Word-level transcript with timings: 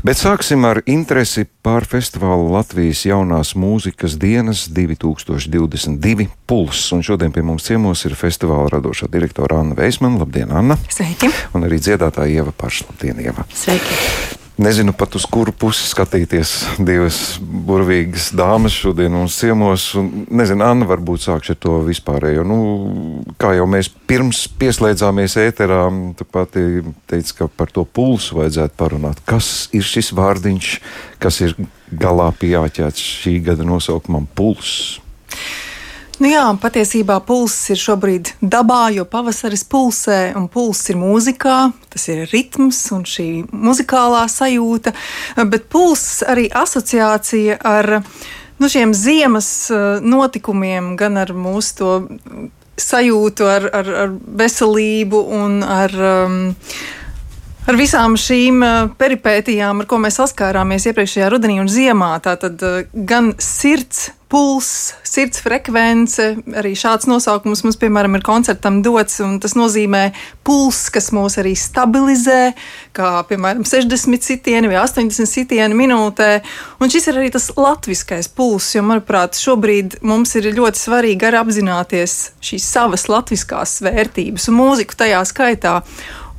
Bet 0.00 0.16
sāksim 0.16 0.62
ar 0.64 0.78
interesi 0.88 1.42
par 1.60 1.84
festivālu 1.84 2.46
Latvijas 2.54 3.02
jaunās 3.04 3.50
mūzikas 3.52 4.14
dienas 4.16 4.62
2022 4.72 6.30
Puls. 6.48 6.86
Un 6.96 7.04
šodien 7.04 7.34
pie 7.36 7.44
mums 7.44 7.68
ciemos 7.68 8.06
ir 8.08 8.16
festivāla 8.16 8.72
radošā 8.78 9.10
direktora 9.12 9.60
Anna 9.60 9.76
Veismana. 9.76 10.22
Labdien, 10.24 10.56
Anna! 10.56 10.80
Sveiki! 10.88 11.28
Un 11.52 11.68
arī 11.68 11.84
dziedātāja 11.84 12.40
Ieva 12.40 12.56
Paša. 12.56 12.88
Labdien, 12.88 13.20
Ieva! 13.28 13.44
Sveiki! 13.52 14.39
Nezinu 14.60 14.92
pat 14.92 15.14
uz 15.16 15.24
kuru 15.24 15.54
pusi 15.56 15.86
skatīties. 15.88 16.50
Divas 16.84 17.38
burvīgas 17.40 18.26
dāmas 18.36 18.74
šodien 18.76 19.14
mums 19.16 19.38
ciemos. 19.40 19.86
Nezinu, 20.28 20.66
Anna, 20.66 20.84
varbūt 20.90 21.24
sākšu 21.24 21.54
ar 21.54 21.58
to 21.64 21.76
vispārējo. 21.86 22.44
Nu, 22.44 22.58
kā 23.40 23.54
jau 23.56 23.64
mēs 23.70 23.88
pirms 24.10 24.42
pieslēdzāmies 24.60 25.38
ēterā, 25.40 25.80
tu 26.18 26.28
pati 26.28 26.66
teici, 27.08 27.38
ka 27.38 27.48
par 27.48 27.72
to 27.72 27.86
pulsu 27.88 28.36
vajadzētu 28.42 28.76
parunāt. 28.76 29.24
Kas 29.24 29.70
ir 29.72 29.86
šis 29.86 30.12
vārdiņš, 30.18 30.74
kas 31.24 31.40
ir 31.46 31.56
galā 31.88 32.28
pieāķēts 32.42 33.08
šī 33.24 33.38
gada 33.48 33.64
nosaukumam 33.64 34.28
Puls? 34.36 35.00
Nu 36.20 36.28
jā, 36.28 36.42
patiesībā 36.60 37.14
pulss 37.24 37.70
ir 37.72 37.78
šobrīd 37.80 38.34
dabā, 38.44 38.90
jo 38.92 39.06
pavasaris 39.08 39.62
pulsē, 39.64 40.34
un 40.36 40.50
pulss 40.52 40.90
ir 40.92 40.98
mūzikā, 41.00 41.54
tas 41.88 42.04
ir 42.12 42.26
ritms 42.28 42.82
un 42.92 43.06
šī 43.08 43.28
muzikālā 43.48 44.26
sajūta, 44.28 44.92
bet 45.48 45.70
pulss 45.72 46.20
arī 46.28 46.44
asociācija 46.52 47.56
ar 47.64 48.02
nu, 48.60 48.68
šiem 48.68 48.92
ziemas 48.92 49.48
eh, 49.72 50.04
notikumiem, 50.04 50.92
gan 51.00 51.16
ar 51.16 51.32
mūsu 51.32 51.80
to 51.80 51.90
sajūtu, 52.76 53.48
ar, 53.48 53.70
ar, 53.80 53.92
ar 54.04 54.14
veselību 54.44 55.24
un 55.40 55.62
ar. 55.64 56.00
Um, 56.12 56.40
ar 57.68 57.76
visām 57.80 58.20
šīm 58.20 58.60
eh, 58.66 58.78
peripētijām, 59.00 59.80
ar 59.80 59.88
ko 59.88 60.04
mēs 60.04 60.20
saskārāmies 60.20 60.90
iepriekšējā 60.90 61.32
rudenī 61.32 61.60
un 61.64 61.72
ziemā. 61.72 62.12
Tātad 62.24 62.60
eh, 62.60 62.80
gan 62.92 63.32
sirds 63.40 64.10
pulss, 64.30 64.92
sirds 65.06 65.42
frekvence, 65.42 66.26
arī 66.56 66.72
šāds 66.78 67.08
nosaukums 67.10 67.64
mums, 67.64 67.78
piemēram, 67.80 68.14
ir 68.16 68.24
koncertam 68.26 68.78
dots, 68.84 69.18
tas 69.42 69.56
nozīmē 69.58 70.04
pulss, 70.46 70.88
kas 70.94 71.10
mūs 71.14 71.36
arī 71.42 71.56
stabilizē, 71.58 72.52
kā, 72.96 73.10
piemēram, 73.28 73.66
60 73.66 74.26
sitieni 74.26 74.70
vai 74.70 74.78
80 74.84 75.28
sitieni 75.28 75.78
minūtē. 75.78 76.30
Un 76.80 76.92
šis 76.92 77.10
ir 77.10 77.20
arī 77.20 77.32
tas 77.34 77.50
latviskais 77.58 78.30
pulss, 78.34 78.76
jo, 78.76 78.84
manuprāt, 78.86 79.38
šobrīd 79.40 80.00
mums 80.06 80.36
ir 80.38 80.52
ļoti 80.54 80.84
svarīgi 80.84 81.26
arī 81.28 81.42
apzināties 81.42 82.18
šīs 82.44 82.68
savas 82.76 83.08
latviskās 83.10 83.80
vērtības 83.84 84.50
un 84.50 84.60
mūziku 84.62 85.00
tajā 85.02 85.24
skaitā. 85.28 85.80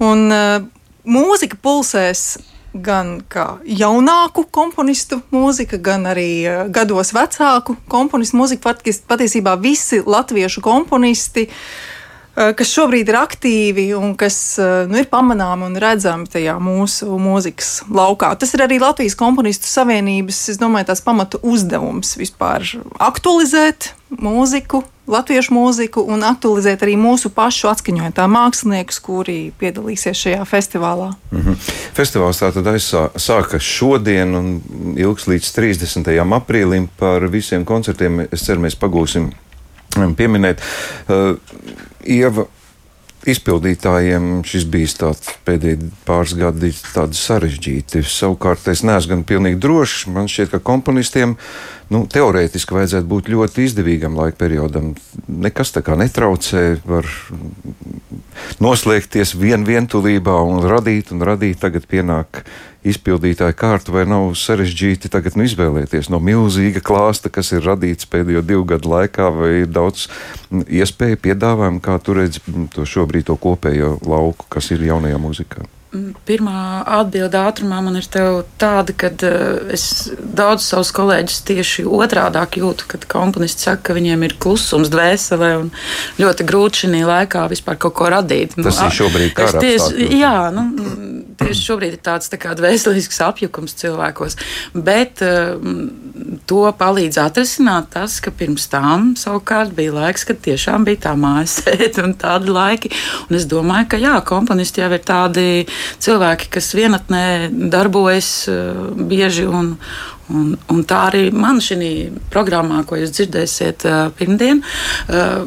Un, 0.02 0.30
uh, 0.32 0.64
mūzika 1.06 1.60
pulsēs 1.62 2.40
gan 2.74 3.20
kā 3.30 3.46
jaunāku 3.68 4.46
komponistu 4.52 5.22
mūzika, 5.34 5.80
gan 5.82 6.08
arī 6.12 6.30
uh, 6.48 6.66
gados 6.72 7.14
vecāku 7.16 7.78
komponistu 7.92 8.40
mūzika. 8.40 8.76
Patiesībā 9.12 9.58
visi 9.60 10.02
latviešu 10.06 10.64
komponisti, 10.64 11.48
uh, 11.50 11.92
kas 12.36 12.72
šobrīd 12.72 13.10
ir 13.12 13.18
aktīvi 13.20 13.88
un 13.98 14.14
kas 14.20 14.38
uh, 14.62 14.86
nu, 14.90 15.00
ir 15.02 15.10
pamanāmi 15.12 15.68
un 15.68 15.76
redzami 15.82 16.30
tajā 16.32 16.56
mūsu 16.64 17.18
mūzikas 17.20 17.82
laukā. 17.92 18.32
Tas 18.40 18.56
ir 18.56 18.64
arī 18.66 18.80
Latvijas 18.82 19.18
komponistu 19.20 19.68
savienības, 19.68 20.46
es 20.54 20.62
domāju, 20.62 20.92
tās 20.92 21.04
pamatu 21.04 21.42
uzdevums 21.44 22.16
vispār 22.20 22.64
aktualizēt 23.04 23.92
mūziku, 24.22 24.84
latviešu 25.12 25.54
mūziku 25.56 26.04
un 26.08 26.24
aktualizēt 26.28 26.84
arī 26.86 26.96
mūsu 27.00 27.32
pašu 27.36 27.70
atskaņotā 27.72 28.28
māksliniekus, 28.32 29.00
kuri 29.04 29.38
piedalīsies 29.60 30.24
šajā 30.24 30.48
festivālā. 30.48 31.12
Mm 31.32 31.42
-hmm. 31.42 31.70
Festivāls 31.98 32.40
tātad 32.44 32.68
aizsākas 32.68 33.62
šodien 33.62 34.36
un 34.36 34.62
ilgs 34.96 35.28
līdz 35.28 35.52
30. 35.60 36.12
aprīlim. 36.40 36.88
Par 36.98 37.28
visiem 37.28 37.66
koncertiem 37.66 38.28
es 38.32 38.46
ceru, 38.46 38.62
mēs 38.62 38.78
pagūsim 38.80 39.32
pieminēt. 40.18 40.64
Uh, 41.08 41.38
Ieva, 42.08 42.48
izpildītājiem 43.30 44.42
šis 44.48 44.66
bijis 44.72 44.96
tāds 44.98 45.34
pēdējie 45.46 45.92
pāris 46.08 46.34
gadi 46.38 46.72
sarežģīti. 47.18 48.02
Savukārt 48.08 48.68
es 48.72 48.86
neesmu 48.88 49.16
gan 49.16 49.28
pilnīgi 49.30 49.62
drošs. 49.62 50.08
Man 50.14 50.30
šķiet, 50.32 50.56
ka 50.56 50.64
komponistiem 50.72 51.38
nu, 51.92 52.06
teorētiski 52.10 52.76
vajadzētu 52.78 53.08
būt 53.10 53.30
ļoti 53.34 53.68
izdevīgam 53.68 54.16
laika 54.18 54.40
periodam. 54.40 54.94
Nekas 55.28 55.74
tā 55.76 55.84
kā 55.86 55.98
netraucē, 56.00 56.82
var 56.88 57.08
noslēgties 58.64 59.36
vien 59.40 59.66
vientulībā 59.68 60.38
un 60.48 60.64
radīt 60.72 61.12
un 61.16 61.24
radīt. 61.28 61.60
Tagad 61.62 61.88
pienāk 61.92 62.44
izpildītāja 62.88 63.54
kārta, 63.58 63.94
vai 63.94 64.06
nav 64.10 64.32
sarežģīti 64.40 65.12
tagad 65.14 65.38
nu, 65.38 65.46
izvēlēties 65.46 66.10
no 66.14 66.22
milzīga 66.24 66.82
klāsta, 66.86 67.30
kas 67.34 67.52
ir 67.54 67.68
radīts 67.68 68.10
pēdējo 68.10 68.42
divu 68.46 68.66
gadu 68.74 68.96
laikā, 68.96 69.28
vai 69.36 69.52
ir 69.62 69.70
daudz 69.70 70.08
iespēju 70.50 71.22
piedāvājumu, 71.28 71.84
kā 71.84 72.00
tu 72.02 72.18
redzi 72.18 72.42
to 72.74 72.88
šobrīd 72.88 73.30
to 73.30 73.38
kopējo 73.42 73.98
lauku, 74.08 74.50
kas 74.50 74.72
ir 74.74 74.88
jaunajā 74.90 75.22
mūzikā. 75.22 75.68
Pirmā 75.92 76.86
atbilde 76.88 77.36
ātrumā 77.36 77.82
man 77.84 77.98
ir 78.00 78.06
tāda, 78.08 78.94
ka 78.96 79.10
uh, 79.12 79.72
es 79.76 79.86
daudzus 80.16 80.70
savus 80.72 80.92
kolēģus 80.96 81.42
tieši 81.50 81.84
otrādi 81.84 82.62
jūtu, 82.62 82.88
kad 82.94 83.08
komponisti 83.12 83.68
saka, 83.68 83.90
ka 83.90 83.98
viņiem 83.98 84.24
ir 84.24 84.38
klusums 84.40 84.92
dvēselē 84.94 85.52
un 85.60 85.72
ļoti 86.22 86.48
grūti 86.48 86.86
šī 86.86 87.04
laikā 87.04 87.44
vispār 87.52 87.80
kaut 87.82 87.98
ko 88.00 88.08
radīt. 88.14 88.56
Tas 88.56 88.80
nu, 88.80 88.88
ir 88.88 88.98
šobrīd 89.02 89.36
kā 89.36 89.50
tieši, 89.58 90.08
jā, 90.22 90.36
nu, 90.56 90.70
tieši 91.42 91.66
šobrīd 91.70 91.98
ir 91.98 92.04
tāds 92.06 92.32
tā 92.32 92.40
kā 92.42 92.54
dvēselisks 92.58 93.22
apjukums 93.26 93.76
cilvēkos, 93.82 94.38
bet 94.74 95.24
uh, 95.26 95.58
to 96.50 96.64
palīdz 96.78 97.20
atrisināt 97.22 97.92
tas, 97.96 98.20
ka 98.24 98.34
pirms 98.36 98.68
tam 98.72 99.12
savukārt 99.20 99.76
bija 99.78 99.96
laiks, 99.96 100.26
kad 100.28 100.42
tiešām 100.46 100.88
bija 100.88 101.08
tā 101.10 101.16
mājas 101.20 101.60
sēde 101.62 102.06
un 102.06 102.16
tādi 102.20 102.54
laiki. 102.54 102.94
Un 103.30 103.40
es 103.40 103.48
domāju, 103.50 103.92
ka 103.94 104.02
jā, 104.02 104.16
komponisti 104.28 104.84
jau 104.84 104.92
ir 104.94 105.06
tādi 105.06 105.46
cilvēki, 106.02 106.52
kas 106.58 106.74
vienatnē 106.78 107.26
darbojas 107.72 108.34
uh, 108.52 108.90
bieži 108.96 109.48
un, 109.50 109.76
Un, 110.32 110.54
un 110.72 110.84
tā 110.88 111.00
arī 111.10 111.26
man 111.36 111.60
šī 111.64 111.92
programmā, 112.32 112.86
ko 112.88 112.96
jūs 113.00 113.12
dzirdēsiet 113.18 113.84
uh, 113.88 113.98
pirmdien, 114.16 114.62
uh, 114.62 115.42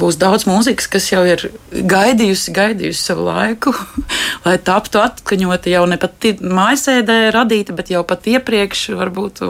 būs 0.00 0.18
daudz 0.20 0.46
mūzikas, 0.48 0.88
kas 0.90 1.08
jau 1.10 1.22
ir 1.28 1.48
gaidījusi, 1.72 2.54
gaidījusi 2.56 3.04
savu 3.10 3.28
laiku, 3.28 3.74
lai 4.46 4.56
taptu 4.64 5.02
atskaņota 5.02 5.72
jau 5.72 5.84
ne 5.90 6.00
pat 6.00 6.30
mājasēdē 6.40 7.20
radīta, 7.34 7.76
bet 7.76 7.92
jau 7.94 8.04
pat 8.08 8.28
iepriekš, 8.30 8.88
varbūt 8.98 9.44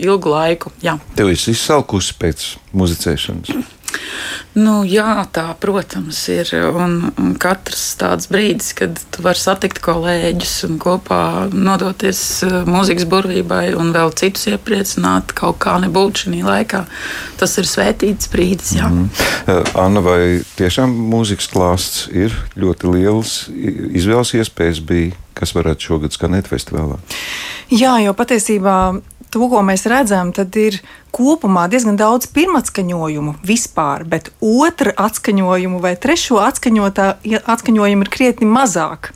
ilgu 0.00 0.32
laiku. 0.32 0.72
Jā. 0.84 0.98
Tev 1.18 1.32
ir 1.32 1.38
izsalkusi 1.54 2.16
pēc 2.20 2.46
muzicēšanas. 2.76 3.78
Nu, 4.58 4.80
jā, 4.82 5.22
tā, 5.30 5.44
protams, 5.62 6.18
ir. 6.32 6.48
Un, 6.74 7.12
un 7.20 7.34
katrs 7.38 7.84
tāds 8.00 8.26
brīdis, 8.30 8.72
kad 8.78 8.98
tu 9.14 9.22
vari 9.22 9.38
satikt 9.38 9.78
kolēģus 9.84 10.54
un 10.66 10.80
kopā 10.82 11.22
nodoties 11.54 12.22
uh, 12.46 12.56
mūzikas 12.66 13.06
burvībai 13.10 13.76
un 13.78 13.92
vēl 13.94 14.10
citus 14.18 14.48
iepriecināt, 14.50 15.34
kaut 15.38 15.60
kā 15.62 15.76
nebūt 15.82 16.24
šī 16.24 16.42
laikā, 16.46 16.82
tas 17.38 17.54
ir 17.62 17.70
svētīts 17.70 18.30
brīdis. 18.32 18.74
Jā. 18.80 18.90
Mm. 18.90 19.08
Anna, 19.78 20.02
vai 20.02 20.20
tiešām 20.58 20.98
mūzikas 21.12 21.50
klāsts 21.52 22.02
ir 22.10 22.34
ļoti 22.58 22.90
liels? 22.96 23.38
Izvēles 23.54 24.34
iespējas 24.40 24.82
bija, 24.82 25.14
kas 25.38 25.54
varētu 25.54 25.92
šogad 25.92 26.16
skanēt 26.16 26.50
festivālā? 26.50 26.98
Jā, 27.70 27.94
jo 28.02 28.18
patiesībā 28.18 28.76
to, 29.30 29.46
ko 29.50 29.62
mēs 29.66 29.86
redzam, 29.90 30.32
tad 30.34 30.54
ir 30.58 30.80
kopumā 31.14 31.66
diezgan 31.70 31.98
daudz 31.98 32.28
pirmatskaņojumu 32.34 33.36
vispār, 33.46 34.04
bet 34.06 34.30
otrā 34.44 34.94
atskaņojumu 35.06 35.80
vai 35.82 35.94
trešo 35.98 36.38
atskaņojumu 36.42 38.06
ir 38.06 38.12
krietni 38.12 38.48
mazāk. 38.50 39.10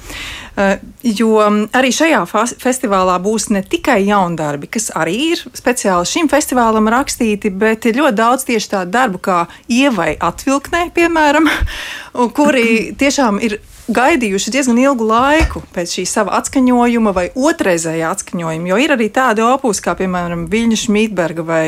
Uh, 0.54 0.76
jo 1.02 1.40
arī 1.74 1.90
šajā 1.94 2.20
festivālā 2.62 3.16
būs 3.22 3.48
ne 3.50 3.64
tikai 3.66 4.00
jaundarbi, 4.06 4.70
kas 4.70 4.92
arī 4.94 5.16
ir 5.32 5.42
speciāli 5.50 6.06
šim 6.06 6.30
festivālam 6.30 6.86
rakstīti, 6.94 7.50
bet 7.50 7.88
ir 7.90 7.98
ļoti 7.98 8.18
daudz 8.20 8.46
tieši 8.46 8.70
tādu 8.76 8.94
darbu 8.94 9.22
kā 9.24 9.38
ievai 9.66 10.14
atvilknē, 10.14 10.88
piemēram, 10.94 11.50
kuri 12.38 12.94
tiešām 12.98 13.42
ir 13.42 13.58
gaidījuši 13.92 14.52
diezgan 14.54 14.78
ilgu 14.80 15.04
laiku 15.04 15.60
pēc 15.74 15.98
šī 15.98 16.04
sava 16.08 16.38
atskaņojuma 16.38 17.12
vai 17.12 17.26
otrreizējā 17.36 18.08
atskaņojuma. 18.14 18.68
Jo 18.70 18.78
ir 18.80 18.94
arī 18.94 19.10
tādi 19.12 19.44
opus, 19.44 19.82
kā 19.84 19.92
piemēram 19.98 20.46
Viļņa 20.52 20.78
Šmitberga 20.84 21.44
vai 21.44 21.66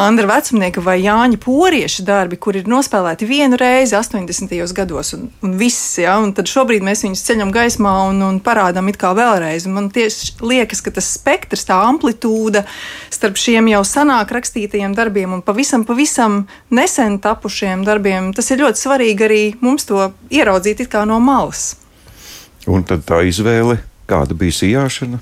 Andra 0.00 0.28
Vecumnieka 0.28 0.82
vai 0.84 0.98
Jāņa 1.00 1.40
Porieša 1.40 2.04
darbi, 2.04 2.36
kur 2.36 2.58
ir 2.58 2.68
nospēlēti 2.68 3.28
vienu 3.28 3.56
reizi 3.60 3.96
80. 3.96 4.52
gados 4.76 5.14
un, 5.16 5.30
un 5.44 5.54
viss. 5.60 5.96
Ja? 6.02 6.18
Un 6.20 6.34
tad 6.36 6.50
šobrīd 6.52 6.84
mēs 6.84 7.06
viņus 7.06 7.24
ceļam 7.30 7.54
gaismā 7.54 7.94
un, 8.10 8.20
un 8.26 8.42
parādām 8.44 8.92
it 8.92 9.00
kā 9.00 9.14
vēlreiz. 9.16 9.64
Un 9.68 9.78
man 9.78 9.88
tieši 9.94 10.34
liekas, 10.44 10.84
ka 10.84 10.92
tas 10.92 11.08
spektrs, 11.16 11.64
tā 11.70 11.80
amplitūda 11.88 12.66
starp 13.14 13.40
šiem 13.40 13.72
jau 13.72 13.80
senāk 13.88 14.36
rakstītajiem 14.36 14.92
darbiem 14.96 15.38
un 15.38 15.44
pavisam, 15.44 15.86
pavisam 15.88 16.42
nesen 16.74 17.16
tapušiem 17.24 17.86
darbiem, 17.88 18.32
tas 18.36 18.52
ir 18.52 18.60
ļoti 18.66 18.84
svarīgi 18.84 19.28
arī 19.28 19.42
mums 19.64 19.88
to 19.88 20.10
ieraudzīt 20.34 20.84
no 21.08 21.16
malas. 21.22 21.53
Un 22.70 22.84
tad 22.88 23.02
tā 23.04 23.20
izvēle, 23.28 23.76
kāda 24.08 24.36
bija 24.38 24.56
sijāšana? 24.56 25.20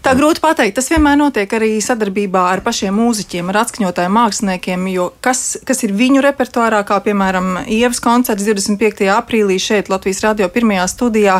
Tā 0.00 0.14
grūti 0.16 0.40
pateikt. 0.40 0.78
Tas 0.78 0.86
vienmēr 0.88 1.18
notiek 1.20 1.50
arī 1.52 1.74
sadarbībā 1.84 2.46
ar 2.54 2.62
pašiem 2.64 2.94
mūziķiem, 2.96 3.50
ar 3.52 3.58
atskaņotājiem, 3.60 4.14
māksliniekiem. 4.16 4.86
Jo 4.88 5.10
kas, 5.20 5.58
kas 5.68 5.84
ir 5.84 5.92
viņu 5.92 6.22
repertuārā, 6.24 6.78
kā 6.88 6.96
piemēram 7.04 7.66
Ievas 7.68 8.00
koncerts 8.00 8.46
25. 8.48 9.04
aprīlī 9.12 9.58
šeit 9.60 9.90
Latvijas 9.92 10.22
radio 10.24 10.48
pirmajā 10.48 10.86
studijā, 10.88 11.34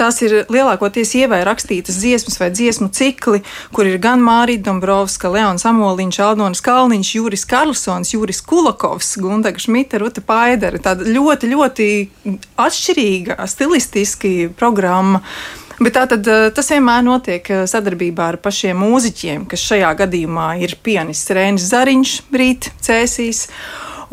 tās 0.00 0.22
ir 0.24 0.46
lielākoties 0.48 1.12
ievai 1.20 1.42
rakstītas 1.44 2.00
dziesmas 2.00 2.40
vai 2.40 2.48
dziesmu 2.56 2.88
cikli, 2.96 3.42
kur 3.76 3.90
ir 3.90 4.00
gan 4.00 4.24
Mārija 4.24 4.64
Dombrovska, 4.70 5.28
Leons 5.36 5.68
Amoliņš, 5.68 6.22
Aldonis 6.24 6.64
Kalniņš, 6.64 7.12
Juris 7.18 7.44
Karlsons, 7.52 8.14
Juris 8.16 8.40
Kulakovs, 8.40 9.12
Gundaga 9.20 9.60
Šmita, 9.60 10.00
Ruta 10.00 10.24
Paidera. 10.24 10.80
Tāda 10.80 11.04
ļoti, 11.04 11.52
ļoti 11.52 11.92
atšķirīga 12.64 13.42
stilistiski 13.44 14.34
programma. 14.56 15.20
Bet 15.76 15.92
tā 15.92 16.06
tad 16.08 16.24
eh, 16.30 16.46
tas 16.56 16.70
vienmēr 16.72 17.02
notiek 17.04 17.48
eh, 17.52 17.64
sadarbībā 17.68 18.30
ar 18.32 18.38
pašiem 18.40 18.78
mūziķiem, 18.80 19.44
kas 19.50 19.64
šajā 19.68 19.90
gadījumā 19.98 20.54
ir 20.64 20.76
pianists 20.84 21.34
Rēnis 21.36 21.66
Zariņš, 21.68 22.14
Rīt 22.32 22.70
Cēsīs. 22.80 23.42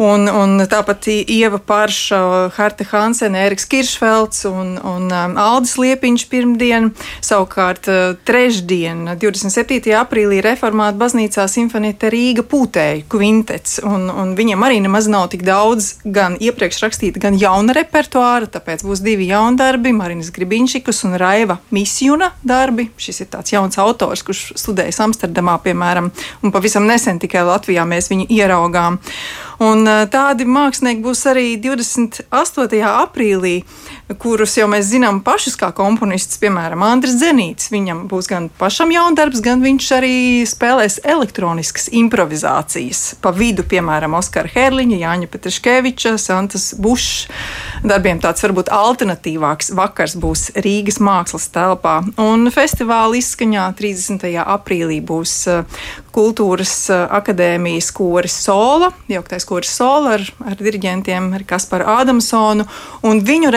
Un, 0.02 0.26
un 0.26 0.58
tāpat 0.66 1.06
Ieva 1.30 1.60
Parša, 1.62 2.50
Harta 2.56 2.86
Hansena, 2.90 3.44
Eriks 3.46 3.68
Kiršfelds 3.70 4.46
un, 4.50 4.74
un 4.82 5.12
um, 5.14 5.36
Aldis 5.38 5.76
Liepiņš 5.78 6.24
pirmdien. 6.32 6.90
Savukārt 7.22 7.90
uh, 7.92 8.16
trešdien, 8.26 9.06
27. 9.22 9.94
aprīlī, 10.00 10.40
reformāta 10.42 10.98
baznīcā 10.98 11.46
simfonēta 11.52 12.10
Rīga 12.14 12.46
pūtēja 12.50 13.06
kvintets. 13.12 13.78
Un, 13.86 14.10
un 14.10 14.34
viņam 14.40 14.66
arī 14.66 14.82
nemaz 14.82 15.12
nav 15.12 15.28
tik 15.36 15.46
daudz 15.46 15.92
gan 16.04 16.40
iepriekš 16.42 16.82
rakstīta, 16.88 17.22
gan 17.22 17.38
jauna 17.38 17.78
repertuāra, 17.78 18.50
tāpēc 18.50 18.82
būs 18.88 19.06
divi 19.06 19.30
jauni 19.30 19.62
darbi- 19.62 19.94
Marinas 20.02 20.34
Gribinčikas 20.34 21.04
un 21.06 21.20
Raiva 21.22 21.60
Misjuna 21.70 22.32
darbi. 22.42 22.90
Šis 22.98 23.22
ir 23.22 23.32
tāds 23.38 23.54
jauns 23.54 23.78
autors, 23.78 24.26
kurš 24.26 24.56
studējis 24.58 25.04
Amsterdamā, 25.06 25.60
piemēram, 25.62 26.10
un 26.42 26.52
pavisam 26.52 26.90
nesen 26.90 27.22
tikai 27.22 27.46
Latvijā 27.46 27.86
mēs 27.86 28.10
viņu 28.10 28.32
ieraugām. 28.34 28.98
Un 29.62 29.86
tādi 30.10 30.48
mākslinieki 30.50 31.04
būs 31.04 31.22
arī 31.30 31.46
28. 31.62 32.80
aprīlī, 32.90 33.56
kurus 34.20 34.58
jau 34.58 34.68
mēs 34.72 34.90
zinām 34.92 35.22
pašus 35.26 35.56
kā 35.60 35.72
komponistus, 35.76 36.40
piemēram, 36.42 36.84
Andris 36.86 37.16
Zenīts. 37.22 37.72
Viņam 37.74 38.06
būs 38.12 38.30
gan 38.32 38.50
pašam 38.60 38.92
jaundarbs, 38.94 39.42
gan 39.44 39.64
viņš 39.64 39.90
arī 39.98 40.16
spēlēs 40.50 41.00
elektroniskas 41.04 41.90
improvizācijas. 41.94 43.04
Pa 43.24 43.34
vidu, 43.36 43.66
piemēram, 43.68 44.18
Oskara 44.20 44.52
Herliņa, 44.54 45.00
Jāņa 45.04 45.32
Petrškeviča, 45.34 46.16
Santas 46.22 46.72
Bušs 46.80 47.28
darbiem 47.84 48.20
tāds 48.24 48.44
varbūt 48.44 48.72
alternatīvāks 48.74 49.74
vakars 49.76 50.16
būs 50.20 50.50
Rīgas 50.64 51.00
mākslas 51.04 51.50
telpā. 51.54 52.00
Un 52.22 52.48
festivāla 52.54 53.20
izskaņā 53.20 53.68
30. 53.80 54.30
aprīlī 54.44 55.00
būs 55.04 55.36
kultūras 56.14 56.76
akadēmijas 56.94 57.90
koris 57.96 58.36
Sola, 58.46 58.92
jauktais 59.12 59.46
koris 59.50 59.74
Sola 59.74 60.18
ar, 60.18 60.26
ar 60.46 60.58
diriģentiem, 60.60 61.32
ar 61.36 61.46
Kasparu 61.50 61.88
Ādamsonu, 61.96 62.68
un 63.08 63.22
viņu 63.26 63.52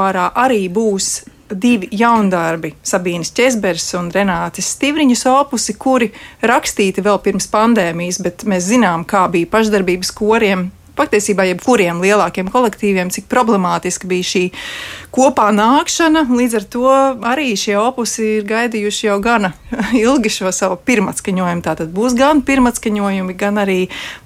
repertuārā 0.00 0.32
arī 0.34 0.68
būs 0.68 1.24
divi 1.50 1.88
jaundarbi, 1.90 2.74
Sabīnas 2.82 3.32
Česbers 3.34 3.94
un 3.98 4.10
Renātes 4.10 4.70
Stīvriņas 4.76 5.26
opusi, 5.26 5.74
kuri 5.74 6.12
rakstīti 6.42 7.02
vēl 7.02 7.18
pirms 7.18 7.48
pandēmijas, 7.50 8.20
bet 8.22 8.44
mēs 8.46 8.70
zinām, 8.70 9.04
kā 9.04 9.28
bija 9.28 9.46
pašdarbības 9.50 10.12
koriem 10.14 10.70
patiesībā 10.98 11.46
jebkuriem 11.50 12.00
lielākiem 12.02 12.50
kolektīviem, 12.52 13.10
cik 13.14 13.28
problemātiski 13.30 14.08
bija 14.10 14.28
šī 14.30 14.44
kopā 15.14 15.48
nākšana. 15.54 16.26
Līdz 16.30 16.58
ar 16.60 16.66
to 16.74 16.94
arī 17.30 17.52
šie 17.58 17.76
opusi 17.80 18.26
ir 18.38 18.46
gaidījuši 18.48 19.08
jau 19.08 19.18
gana 19.24 19.52
ilgi 20.04 20.32
šo 20.32 20.52
savu 20.54 20.78
pirmatskaņojumu. 20.86 21.64
Tātad 21.66 21.92
būs 21.94 22.16
gan 22.18 22.44
pirmatskaņojumi, 22.46 23.36
gan 23.40 23.60
arī 23.62 23.80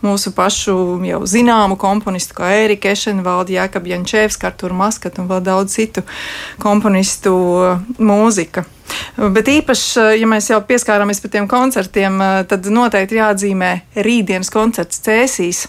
mūsu 0.04 0.34
pašu 0.36 0.76
jau 1.08 1.22
zināmu 1.28 1.78
komponistu, 1.80 2.36
kā 2.38 2.52
Ērika 2.64 2.92
Ešenvalda, 2.94 3.58
Jākab 3.60 3.88
Jančēvs, 3.90 4.40
Artur 4.44 4.76
Maskat 4.76 5.18
un 5.20 5.30
vēl 5.30 5.44
daudz 5.44 5.74
citu 5.78 6.04
komponistu 6.62 7.34
mūzika. 7.98 8.64
Bet 9.16 9.48
īpaši, 9.50 10.18
ja 10.20 10.26
mēs 10.28 10.50
jau 10.50 10.60
pieskārāmies 10.66 11.22
pie 11.22 11.30
tiem 11.32 11.48
koncertiem, 11.50 12.18
tad 12.50 12.66
noteikti 12.70 13.18
jāatzīmē 13.18 13.70
rītdienas 14.04 14.52
koncerts 14.52 15.00
Cēsīs 15.04 15.64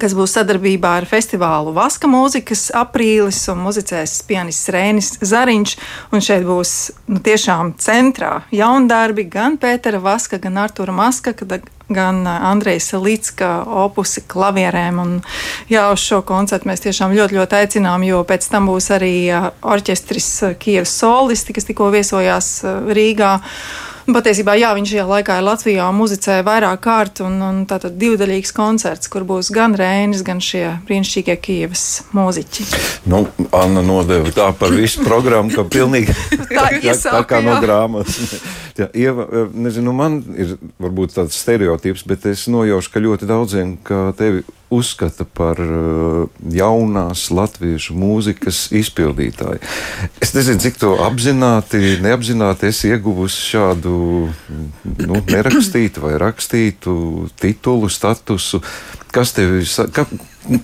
kas 0.00 0.14
būs 0.16 0.36
sadarbībā 0.38 0.94
ar 1.00 1.06
festivālu 1.08 1.72
Vaska 1.76 2.10
mūzikas 2.10 2.68
aprīlis 2.76 3.40
un 3.52 3.62
muzicēs 3.64 4.20
pianists 4.28 4.70
Rēnis 4.74 5.16
Zariņš. 5.20 5.74
Un 6.14 6.24
šeit 6.24 6.46
būs 6.48 6.74
nu, 7.10 7.20
tiešām 7.24 7.74
centrā 7.82 8.44
jaundarbi 8.54 9.26
gan 9.30 9.58
Pētera 9.60 10.00
Vaska, 10.02 10.40
gan 10.42 10.60
Artura 10.62 10.94
Maska, 10.94 11.34
gan 11.88 12.22
Andreja 12.26 12.80
Salicka 12.84 13.50
opusi 13.84 14.22
klavierēm. 14.28 15.00
Un, 15.02 15.14
jā, 15.72 15.86
uz 15.92 16.04
šo 16.04 16.22
koncertu 16.28 16.68
mēs 16.68 16.84
tiešām 16.84 17.16
ļoti, 17.16 17.38
ļoti 17.40 17.60
aicinām, 17.62 18.04
jo 18.06 18.22
pēc 18.28 18.48
tam 18.52 18.68
būs 18.70 18.90
arī 18.96 19.14
orķestris 19.62 20.30
Kievas 20.60 20.94
solisti, 21.00 21.56
kas 21.56 21.68
tikko 21.68 21.90
viesojās 21.94 22.52
Rīgā. 22.92 23.38
Patiesībā, 24.16 24.54
jā, 24.56 24.70
viņš 24.76 24.92
šajā 24.94 25.04
laikā 25.08 25.36
ir 25.38 25.44
Latvijā 25.44 25.86
un 25.90 25.98
muzicē 25.98 26.38
vairāk 26.46 26.80
kārt, 26.84 27.20
un, 27.24 27.34
un 27.44 27.58
tātad 27.68 27.98
divdaļīgs 28.00 28.54
koncerts, 28.56 29.10
kur 29.12 29.26
būs 29.28 29.50
gan 29.52 29.76
Rēnis, 29.76 30.22
gan 30.24 30.40
šie 30.44 30.64
brīnišķīgie 30.88 31.36
Kievas 31.44 31.84
mūziķi. 32.16 32.68
Nu, 33.12 33.26
Anna 33.52 33.82
nodeva 33.84 34.32
tā 34.32 34.48
par 34.56 34.72
visu 34.72 35.04
programmu, 35.04 35.52
ka 35.52 35.66
pilnīgi 35.68 36.14
tā, 36.56 36.70
tā, 36.80 36.96
tā 37.04 37.22
kā 37.28 37.42
no 37.44 37.58
grāmatas. 37.60 38.38
Jā, 38.78 38.88
Ieva, 38.96 39.26
nezinu, 39.52 39.92
man 39.96 40.22
ir 40.38 40.56
varbūt 40.80 41.18
tāds 41.18 41.36
stereotips, 41.36 42.06
bet 42.08 42.24
es 42.30 42.46
nojaušu, 42.48 42.94
ka 42.94 43.04
ļoti 43.04 43.28
daudziem, 43.28 43.76
ka 43.84 44.06
tevi 44.16 44.46
uzskata 44.70 45.24
par 45.24 45.60
uh, 45.62 46.28
jaunās 46.52 47.28
latviešu 47.34 47.96
mūzikas 47.98 48.68
izpildītāju. 48.76 49.60
Es 50.22 50.34
nezinu, 50.36 50.60
cik 50.62 50.80
to 50.80 50.94
apzināti, 51.06 51.98
neapzināti 52.04 52.68
esi 52.70 52.92
ieguvusi 52.92 53.44
šādu 53.54 53.94
nu, 54.28 55.20
nerakstītu 55.20 56.04
vai 56.04 56.16
rakstītu 56.20 57.28
titulu, 57.40 57.90
statusu. 57.92 58.62
Kas 59.12 59.32
tev 59.36 59.60
ir? 59.60 59.70
Ka, 59.96 60.04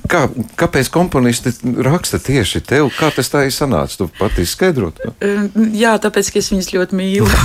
Kā, 0.09 0.23
kāpēc 0.57 0.89
komponisti 0.93 1.51
raksta 1.85 2.17
tieši 2.23 2.63
tev? 2.65 2.89
Kā 2.97 3.11
tas 3.13 3.29
tā 3.29 3.43
ir 3.45 3.53
sanācis? 3.53 3.99
Tu 4.01 4.07
pati 4.17 4.45
izskaidrot? 4.47 5.03
Jā, 5.77 5.97
tāpēc, 6.01 6.31
ka 6.33 6.41
es 6.41 6.49
viņus 6.55 6.71
ļoti 6.77 7.01
mīlu. 7.01 7.29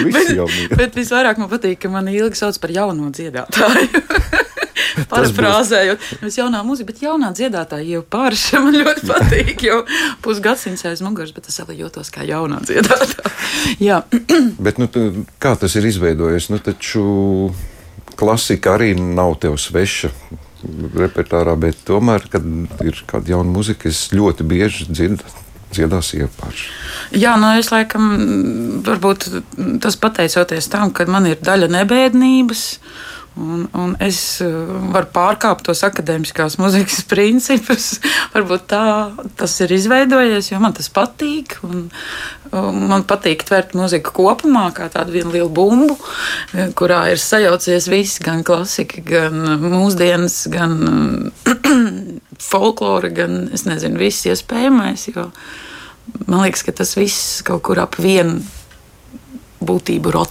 Nu, 0.00 0.10
bet, 0.14 0.76
bet 0.78 0.96
visvairāk 0.96 1.40
man 1.40 1.50
patīk, 1.50 1.80
ka 1.82 1.90
mani 1.92 2.14
ilgi 2.18 2.38
sauc 2.38 2.56
par 2.62 2.72
jauno 2.74 3.10
dziedātāju. 3.14 4.02
Parafrāzējot, 5.10 6.06
nevis 6.20 6.38
jaunā 6.38 6.62
mūzika, 6.66 6.90
bet 6.92 7.02
jaunā 7.04 7.32
dziedātāja 7.36 7.86
jau 7.96 8.02
pārša 8.16 8.62
man 8.64 8.78
ļoti 8.78 9.08
patīk. 9.08 9.64
Jau 9.66 9.80
pusgadsimts 10.24 10.86
aiz 10.88 11.02
muguras, 11.04 11.34
bet 11.36 11.50
es 11.50 11.58
arī 11.62 11.80
jūtos 11.82 12.12
kā 12.14 12.24
jaunā 12.28 12.62
dziedātāja. 12.66 14.02
bet, 14.66 14.80
nu, 14.80 14.88
kā 15.42 15.56
tas 15.60 15.76
ir 15.78 15.90
izveidojies? 15.90 16.50
Nu, 16.52 16.60
taču 16.62 17.04
klasika 18.20 18.76
arī 18.76 18.94
nav 18.98 19.38
tev 19.42 19.58
sveša 19.60 20.12
repertuārā, 21.00 21.54
bet 21.60 21.78
tomēr, 21.88 22.26
kad 22.32 22.44
ir 22.84 23.04
kāda 23.08 23.36
jauna 23.36 23.54
muzika, 23.54 23.88
es 23.88 24.10
ļoti 24.12 24.44
bieži 24.46 24.90
dzirdu 24.90 25.38
dziedās 25.70 26.12
iepaši. 26.18 26.66
Jā, 27.16 27.36
nu 27.40 27.52
es 27.60 27.70
laikam, 27.72 28.10
varbūt 28.86 29.28
tas 29.82 29.96
pateicoties 30.00 30.68
tam, 30.72 30.92
ka 30.94 31.06
man 31.10 31.28
ir 31.30 31.40
daļa 31.42 31.70
nebēdnības. 31.78 32.64
Un, 33.38 33.68
un 33.78 33.92
es 34.02 34.40
eh, 34.42 34.50
varu 34.90 35.06
pārkāpt 35.14 35.62
tos 35.68 35.84
akadēmiskās 35.86 36.56
muzikas 36.58 37.04
principus. 37.12 37.92
Varbūt 38.34 38.66
tā 38.72 38.82
tas 39.38 39.54
ir 39.62 39.74
izveidojies, 39.76 40.50
jo 40.50 40.58
man 40.62 40.74
tas 40.74 40.90
patīk. 40.92 41.54
Un, 41.66 41.86
un 42.50 42.80
man 42.90 43.06
patīk 43.08 43.44
tvert 43.46 43.76
mūziku 43.78 44.12
kopumā, 44.18 44.66
kā 44.74 44.90
tādu 44.90 45.14
vienu 45.14 45.34
lielu 45.36 45.50
bumbu, 45.54 45.94
eh, 46.56 46.72
kurā 46.74 47.04
ir 47.12 47.22
sajaucies 47.22 47.86
viss, 47.92 48.18
gan 48.24 48.42
klasika, 48.46 49.04
gan 49.06 49.62
mūsdienas, 49.62 50.42
gan 50.50 51.30
folklora, 52.50 53.12
gan 53.14 53.44
es 53.54 53.64
nezinu, 53.68 54.00
viss 54.02 54.26
iespējamais. 54.26 55.06
Man 56.26 56.42
liekas, 56.42 56.66
ka 56.66 56.74
tas 56.82 56.96
viss 56.98 57.44
kaut 57.46 57.62
kur 57.68 57.78
ap 57.78 57.94
vienu 58.02 58.42
būtību 59.62 60.18
rotē. 60.18 60.29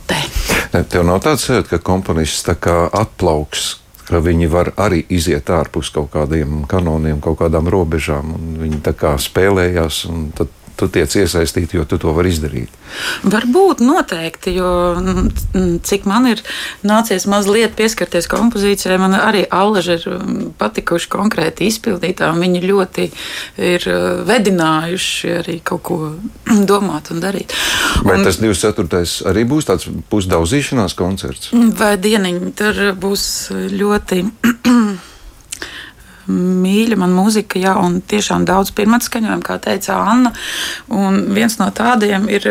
Tev 0.69 1.01
nav 1.07 1.23
tāds 1.25 1.47
sajūta, 1.47 1.71
ka 1.71 1.79
komponists 1.81 2.45
tā 2.45 2.53
kā 2.61 2.83
atplauks. 2.93 3.79
Ka 4.09 4.21
viņi 4.25 4.47
var 4.49 4.71
arī 4.81 5.03
iziet 5.13 5.49
ārpus 5.53 5.91
kaut 5.93 6.09
kādiem 6.13 6.63
kanoniem, 6.69 7.19
kaut 7.21 7.39
kādām 7.41 7.69
robežām. 7.69 8.31
Viņi 8.61 8.81
tā 8.85 8.93
kā 8.97 9.15
spēlējās, 9.21 10.03
un 10.09 10.29
tad 10.37 10.53
tu 10.79 10.87
tiec 10.91 11.13
iesaistīti, 11.21 11.77
jo 11.77 11.85
tu 11.89 11.99
to 12.01 12.13
vari 12.15 12.31
izdarīt? 12.33 12.73
Varbūt 13.27 13.83
noteikti, 13.83 14.53
jo 14.57 14.69
mm, 14.95 15.79
cik 15.85 16.07
man 16.09 16.29
ir 16.31 16.43
nācies 16.87 17.27
mazliet 17.29 17.75
pieskarties 17.77 18.29
kompozīcijai, 18.31 18.99
man 19.01 19.17
arī 19.17 19.43
allaži 19.45 19.97
ir 19.97 20.07
mm, 20.15 20.53
patikuši 20.61 21.11
konkrēti 21.11 21.67
izpildītā. 21.69 22.31
Viņi 22.39 22.63
ļoti 22.63 23.09
ir 23.69 23.89
uh, 23.91 24.23
vedinājuši 24.29 25.35
arī 25.41 25.59
kaut 25.65 25.83
ko 25.89 25.99
domāt 26.69 27.11
un 27.13 27.21
darīt. 27.23 27.55
Vai 28.05 28.19
un, 28.19 28.25
tas 28.27 28.39
24. 28.41 29.03
arī 29.29 29.45
būs 29.49 29.69
tāds 29.69 29.89
pusdauzīšanās 30.11 30.95
koncerts? 30.99 31.53
Vai 31.79 31.95
dieniņi 32.01 32.55
tur 32.59 32.83
būs 32.99 33.29
ļoti 33.75 34.23
mīļa 36.29 36.97
man 36.99 37.13
mūzika, 37.17 37.59
jā, 37.61 37.75
un 37.81 37.99
tiešām 38.05 38.45
daudz 38.47 38.71
pirmā 38.77 39.01
skaņojumu, 39.03 39.43
kā 39.45 39.57
teica 39.63 39.97
Anna. 39.99 40.31
Un 40.93 41.21
viens 41.35 41.57
no 41.59 41.69
tādiem 41.75 42.27
ir, 42.31 42.45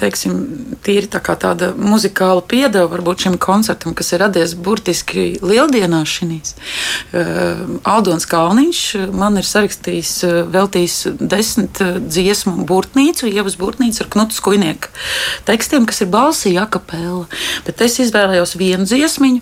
teiksim, 0.00 0.36
tīri 0.84 1.08
tā 1.10 1.22
kā 1.24 1.36
tāda 1.40 1.72
muzikāla 1.76 2.44
piedeva 2.46 2.86
varbūt 2.92 3.26
šim 3.26 3.38
koncertam, 3.40 3.94
kas 3.96 4.12
ir 4.12 4.22
radies 4.24 4.54
burtiski 4.54 5.38
lieldienās 5.42 6.16
šīs. 6.18 6.54
Aldons 7.88 8.26
Kalniņš 8.28 8.82
man 9.16 9.38
ir 9.40 9.46
sarakstījis, 9.48 10.14
veltījis 10.52 10.96
desmit 11.20 11.80
dziesmu 11.80 12.66
burtnīcu, 12.68 13.28
ievas 13.30 13.56
burtnīcu 13.60 14.04
ar 14.04 14.10
Knutu 14.12 14.36
Skujnieku 14.36 14.92
tekstiem, 15.48 15.86
kas 15.88 16.02
ir 16.04 16.10
balsī 16.12 16.54
akapela. 16.60 17.26
Bet 17.66 17.80
es 17.84 17.98
izvēlējos 18.04 18.56
vienu 18.60 18.86
dziesmiņu 18.88 19.40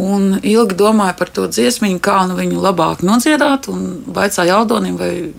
un 0.00 0.36
ilgi 0.42 0.76
domāju 0.78 1.16
par 1.18 1.30
to 1.34 1.46
dziesmiņu, 1.50 2.00
kā 2.02 2.18
nu 2.28 2.36
viņu 2.38 2.60
labāk 2.62 2.89
labāk 2.90 3.06
nodziedāt, 3.06 3.70
un 3.70 4.02
vaicāja 4.10 4.58
Aldonim, 4.58 4.98
vai 4.98 5.32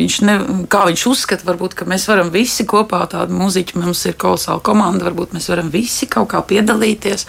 viņš, 0.00 0.16
ne, 0.24 0.34
kā 0.70 0.84
viņš 0.88 1.04
uzskata, 1.10 1.46
varbūt, 1.46 1.74
ka 1.74 1.86
mēs 1.88 2.06
varam 2.08 2.30
visi 2.32 2.64
kopā 2.68 3.02
tādu 3.10 3.36
muziķu, 3.36 3.80
mums 3.80 4.04
ir 4.08 4.16
kolosāla 4.20 4.62
komanda, 4.64 5.04
varbūt 5.08 5.34
mēs 5.36 5.48
varam 5.50 5.70
visi 5.72 6.08
kaut 6.10 6.30
kā 6.32 6.40
piedalīties. 6.46 7.26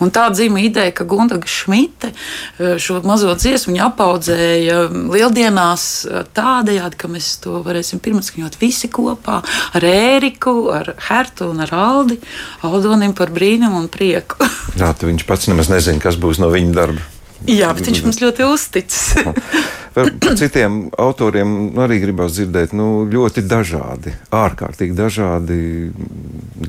Un 0.00 0.12
tā 0.14 0.28
dzīva 0.32 0.62
ideja, 0.62 0.94
ka 0.96 1.06
Gundaga 1.08 1.48
Šmite 1.50 2.12
e, 2.12 2.74
šo 2.80 3.00
mazo 3.06 3.34
dziesmu 3.36 3.76
apaudzēja 3.84 4.88
lieldienās 4.90 5.86
e, 6.06 6.24
tādējādi, 6.36 6.98
ka 7.00 7.10
mēs 7.12 7.32
to 7.44 7.60
varēsim 7.66 8.02
pirmatskaņot 8.02 8.58
visi 8.60 8.90
kopā 8.92 9.40
ar 9.76 9.86
Ēriku, 9.90 10.56
ar 10.74 10.94
Hertu 11.10 11.50
un 11.52 11.62
ar 11.66 11.74
Aldi, 11.76 12.20
Aldonim 12.66 13.14
par 13.18 13.32
brīnumu 13.34 13.84
un 13.84 13.88
prieku. 13.92 14.40
Jā, 14.80 14.94
viņš 14.94 15.26
pats 15.28 15.50
nemaz 15.50 15.72
nezina, 15.72 16.02
kas 16.02 16.18
būs 16.20 16.42
no 16.42 16.50
viņa 16.52 16.76
darba. 16.76 17.09
Jā, 17.48 17.70
bet 17.76 17.88
viņš 17.88 18.02
mums 18.04 18.20
ļoti 18.20 18.46
uzticas. 18.48 19.04
Par 19.94 20.10
citiem 20.38 20.84
autoriem 21.00 21.72
arī 21.82 21.98
gribās 22.04 22.36
dzirdēt, 22.36 22.74
nu, 22.78 23.08
ļoti 23.10 23.42
dažādi, 23.50 24.12
ārkārtīgi 24.34 24.94
dažādi. 24.94 25.56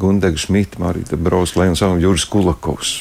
Gundega 0.02 0.40
Šmita, 0.42 0.82
Marita 0.82 1.20
Brausa, 1.22 1.60
Lēns 1.62 1.84
un 1.86 2.02
Juris 2.02 2.26
Kulakovs. 2.26 2.96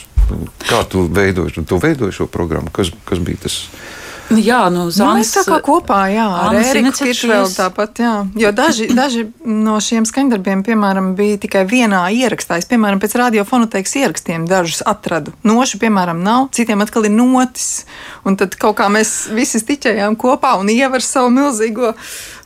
Kā 0.67 0.83
tu 0.91 1.07
veidoji, 1.09 1.65
tu 1.67 1.79
veidoji 1.81 2.19
šo 2.21 2.29
programmu? 2.31 2.71
Kas, 2.75 2.93
kas 3.09 3.23
bija 3.25 3.47
tas? 3.47 3.63
Jā, 4.39 4.61
nu, 4.71 4.85
nu, 4.87 5.07
mēs 5.17 5.33
tā 5.35 5.43
kā 5.47 5.59
kopā, 5.65 6.05
jā, 6.13 6.25
ar 6.25 6.55
Ēriku 6.61 6.93
Kiršvelu 6.95 7.51
tāpat, 7.51 8.01
jā. 8.03 8.13
Jo 8.39 8.53
daži, 8.55 8.87
daži 9.01 9.25
no 9.43 9.79
šiem 9.83 10.07
skaņdarbiem, 10.07 10.63
piemēram, 10.67 11.13
bija 11.19 11.41
tikai 11.43 11.65
vienā 11.71 12.05
ierakstā. 12.15 12.61
Es, 12.63 12.69
piemēram, 12.71 13.03
pēc 13.03 13.17
radiofonoteikas 13.19 13.97
ierakstiem 14.03 14.47
dažus 14.51 14.85
atradu. 14.87 15.35
Nošu, 15.47 15.81
piemēram, 15.83 16.23
nav, 16.27 16.51
citiem 16.55 16.85
atkal 16.85 17.09
ir 17.11 17.15
notis. 17.17 17.87
Un 18.23 18.39
tad 18.39 18.55
kaut 18.61 18.79
kā 18.79 18.87
mēs 18.93 19.33
visi 19.35 19.63
stiķējām 19.63 20.19
kopā 20.21 20.55
un 20.61 20.71
ievar 20.71 21.03
savu 21.03 21.33
milzīgo 21.35 21.95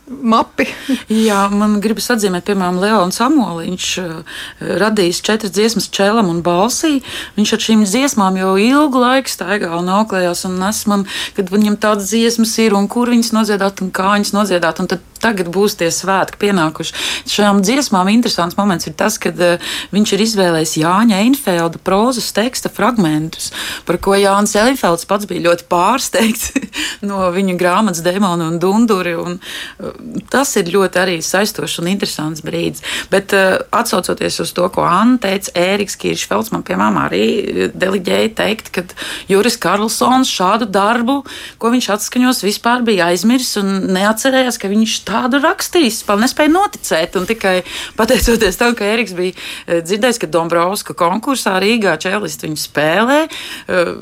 mapi. 0.09 0.67
Jā, 1.09 1.47
man 1.53 1.79
gribas 1.85 2.11
atzīmēt, 2.13 2.45
piemēram, 2.49 2.81
Leons 2.83 3.21
Amoliņš 3.25 3.87
uh, 4.03 4.37
radījis 4.83 5.23
četras 5.25 5.55
dziesmas 5.55 5.89
čēlam 5.95 6.29
un 6.33 6.43
balsī. 6.45 6.99
Viņš 7.39 7.55
ar 7.57 7.65
šīm 7.67 7.87
dziesmām 7.89 8.39
jau 8.41 8.55
ilgu 8.61 9.01
laiku 9.01 9.33
staigā 9.33 9.73
un 9.79 9.91
auklējās 10.01 10.45
un 10.49 10.59
nes 10.61 10.85
man, 10.91 11.07
kad 11.39 11.53
viņam 11.53 11.81
tādas 11.81 12.13
dziesmas 12.13 12.53
ir 12.63 12.77
un 12.77 12.89
kur 12.91 13.13
viņas 13.13 13.33
nodziedāt 13.37 13.85
un 13.85 13.93
kā 13.95 14.15
viņas 14.17 14.35
nodziedāt. 14.37 14.83
Un 14.85 14.93
tad 14.93 15.05
tagad 15.25 15.49
būs 15.53 15.79
tie 15.81 15.89
svētki 15.95 16.41
pienākuši. 16.43 16.95
Šām 17.31 17.63
dziesmām 17.65 18.11
interesants 18.13 18.59
moments 18.59 18.89
ir 18.91 18.97
tas, 18.99 19.17
ka 19.21 19.33
uh, 19.33 19.73
viņš 19.95 20.15
ir 20.17 20.25
izvēlējis 20.27 20.77
Jāņa 20.83 21.23
Einfelda 21.25 21.81
prozas 21.85 22.29
teksta 22.37 22.69
fragmentus, 22.73 23.51
par 23.89 24.01
ko 24.05 24.19
Jānis 24.19 24.57
Einfelds 24.61 25.09
pats 25.09 25.29
bija 25.31 25.47
ļoti 25.49 25.69
pārsteigts 25.71 26.53
no 27.09 27.31
viņa 27.35 27.57
grāmatas 27.61 28.05
Demona 28.05 28.51
un 28.53 28.61
Dunduri. 28.61 29.17
Un, 29.21 29.39
uh, 29.41 29.94
tas 30.31 30.55
ir 30.59 30.71
ļoti 30.73 31.01
arī 31.01 31.17
saistošs 31.25 31.79
un 31.83 31.91
interesants 31.93 32.43
brīdis. 32.45 32.83
Bet 33.13 33.35
uh, 33.37 33.57
atsaucoties 33.75 34.41
uz 34.45 34.53
to, 34.57 34.67
ko 34.73 34.85
Anna 34.87 35.19
teica, 35.23 35.53
Ēriks 35.59 35.97
Kiršfelds 36.01 36.53
man 36.55 36.65
piemēram 36.67 36.99
arī 37.05 37.25
eh, 37.25 37.69
deliģēja 37.75 38.33
teikt, 38.39 38.71
ka 38.75 38.85
Juris 39.31 39.59
Karlsons 39.61 40.31
šādu 40.31 40.69
darbu, 40.71 41.21
ko 41.61 41.73
viņš 41.75 41.91
atskaņos, 41.97 42.43
vispār 42.47 42.85
bija 42.87 43.11
aizmirsis 43.13 43.61
un 43.63 43.91
neatcerējās, 43.95 44.59
ka 44.61 44.71
viņš 44.73 44.97
tādu 45.09 45.41
rakstīs. 45.45 46.03
Vēl 46.09 46.25
nespēja 46.25 46.53
noticēt. 46.55 47.19
Un 47.21 47.29
tikai 47.31 47.57
pateicoties 47.99 48.61
tam, 48.61 48.77
ka 48.79 48.89
Ēriks 48.89 49.17
bija 49.17 49.35
eh, 49.35 49.83
dzirdējis, 49.85 50.23
ka 50.25 50.31
Dombrovska 50.35 50.97
konkursā 50.99 51.57
Rīgā 51.63 51.97
čelisti 52.03 52.49
viņu 52.49 52.61
spēlē, 52.61 53.21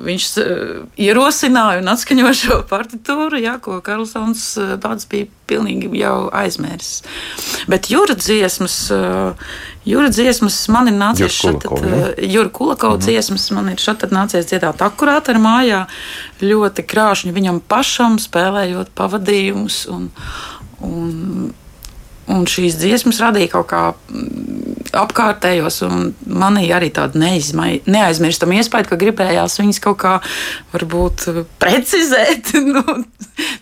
viņš 0.06 0.26
ierosināja 1.00 1.82
un 1.82 1.90
atskaņoja 1.92 2.34
šo 2.38 2.58
partitūru, 2.70 3.40
jā, 3.42 3.56
ko 3.62 3.78
Karlsons 3.84 4.46
pats 4.82 5.08
bija 5.10 5.28
pilnīgi 5.50 5.90
jau 6.00 6.28
aizmirsis. 6.34 7.02
Bet 7.70 7.90
jūra 7.92 8.16
dziesmas, 8.18 8.76
uh, 8.94 9.54
jūra 9.88 10.10
dziesmas 10.12 10.58
man 10.72 10.90
ir 10.92 10.98
nācies 10.98 11.38
šeit, 11.38 11.66
jūra 11.66 12.52
kulakau 12.54 12.94
mhm. 12.96 13.04
dziesmas 13.06 13.48
man 13.56 13.72
ir 13.72 13.82
šeit 13.82 14.06
nācies 14.14 14.50
dziedāt 14.50 14.84
akurāt 14.84 15.32
ar 15.32 15.40
mājā, 15.42 15.82
ļoti 16.42 16.86
krāšņi 16.88 17.34
viņam 17.34 17.62
pašam 17.70 18.20
spēlējot 18.22 18.94
pavadījumus 18.98 19.82
un, 19.92 20.08
un 20.82 21.50
Un 22.30 22.44
šīs 22.46 22.76
dziesmas 22.78 23.18
radīja 23.22 23.50
kaut 23.56 23.66
kā 23.72 23.80
mm, 23.90 24.92
apkārtējos, 24.94 25.80
un 25.88 26.12
manī 26.28 26.68
arī 26.74 26.92
tāda 26.94 27.18
neaizmirstama 27.18 28.58
iespēja, 28.60 28.86
ka 28.92 28.98
gribējās 29.00 29.58
viņas 29.58 29.82
kaut 29.82 29.98
kā 30.04 30.14
varbūt 30.74 31.26
precizēt, 31.62 32.54
nu, 32.74 32.84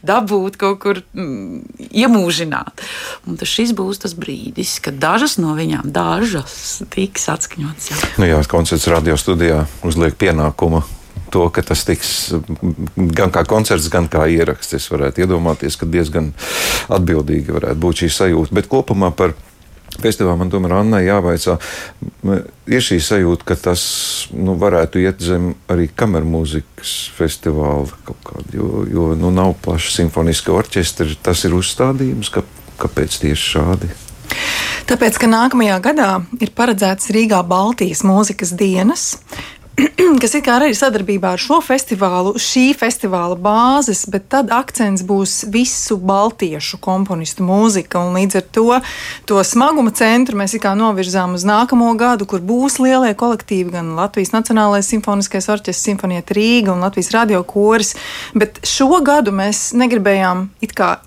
dabūt 0.06 0.60
kaut 0.60 0.80
kur 0.84 1.00
mm, 1.00 1.88
iemūžināt. 1.88 2.84
Un 3.24 3.40
tas 3.40 3.56
būs 3.76 4.04
tas 4.04 4.16
brīdis, 4.18 4.76
kad 4.84 5.00
dažas 5.00 5.38
no 5.40 5.56
viņām, 5.56 5.88
dažas 5.94 6.82
tiks 6.92 7.30
atskaņotas. 7.32 8.06
Nu 8.20 8.28
jā 8.28 8.44
koncerts 8.50 8.90
radio 8.92 9.16
studijā 9.20 9.64
uzliek 9.86 10.16
pienākumu 10.20 10.84
to, 11.32 11.46
ka 11.54 11.64
tas 11.66 11.84
tiks 11.88 12.32
gan 12.96 13.32
kā 13.34 13.44
koncerts, 13.49 13.90
gan 13.92 14.08
kā 14.10 14.26
ieraksts. 14.30 14.78
Es 14.78 14.90
varētu 14.92 15.25
iedomāties, 15.25 15.78
ka 15.80 15.88
diezgan 15.90 16.32
atbildīgi 16.92 17.56
varētu 17.56 17.80
būt 17.80 18.04
šī 18.04 18.10
sajūta. 18.16 18.58
Bet 18.60 18.70
kopumā 18.72 19.12
par 19.16 19.37
festivālu 20.00 20.38
man 20.40 20.50
tomēr 20.52 20.76
Annai 20.78 21.02
jāvaicā, 21.06 21.56
ir 22.70 22.84
šī 22.84 23.00
sajūta, 23.04 23.46
ka 23.49 23.56
tas 23.68 23.82
nu, 24.34 24.54
varētu 24.60 25.02
iet 25.02 25.22
zem 25.25 25.52
arī 25.70 25.88
kamermūzikas 25.90 26.94
festivāla 27.16 27.88
kaut 28.06 28.20
kāda, 28.26 28.54
jo, 28.56 28.84
jo 28.90 29.08
nu, 29.18 29.32
nav 29.34 29.56
plaša 29.64 29.96
simfoniska 29.99 30.54
orķestra. 30.54 31.08
Tas 31.22 31.44
ir 31.49 31.56
uzstādījums, 31.58 32.32
ka, 32.34 32.44
kāpēc 32.80 33.20
tieši 33.25 33.50
šādi. 33.56 33.90
Tāpēc, 34.90 35.18
ka 35.22 35.28
nākamajā 35.30 35.76
gadā 35.84 36.10
ir 36.42 36.52
paredzēts 36.56 37.10
Rīgā 37.14 37.42
Baltijas 37.46 38.02
mūzikas 38.06 38.54
dienas, 38.58 39.12
kas 40.22 40.34
ir 40.37 40.49
arī 40.50 40.70
sadarbībā 40.76 41.34
ar 41.34 41.40
šo 41.40 41.60
festivālu, 41.64 42.34
šī 42.40 42.70
festivāla 42.78 43.37
bāzes, 43.40 44.02
bet 44.10 44.26
tad 44.32 44.50
akcents 44.54 45.04
būs 45.06 45.44
visu 45.52 45.96
baltiešu 45.96 46.80
komponistu 46.82 47.44
mūzika. 47.46 48.02
Līdz 48.14 48.40
ar 48.40 48.46
to, 48.56 48.66
to 49.30 49.42
smaguma 49.46 49.92
centru 49.96 50.38
mēs 50.40 50.56
novirzām 50.80 51.37
uz 51.38 51.46
nākamo 51.49 51.92
gadu, 51.99 52.26
kur 52.28 52.42
būs 52.44 52.80
lielie 52.82 53.14
kolektīvi, 53.14 53.70
gan 53.76 53.94
Latvijas 53.99 54.34
Nacionālais 54.34 54.88
simfoniskais 54.90 55.49
orķestris, 55.49 55.84
Simfonieta 55.90 56.34
Rīga 56.37 56.75
un 56.75 56.84
Latvijas 56.84 57.12
radio 57.14 57.42
koris. 57.42 57.94
Bet 58.34 58.60
šo 58.66 59.00
gadu 59.06 59.32
mēs 59.34 59.70
negribējām 59.76 60.49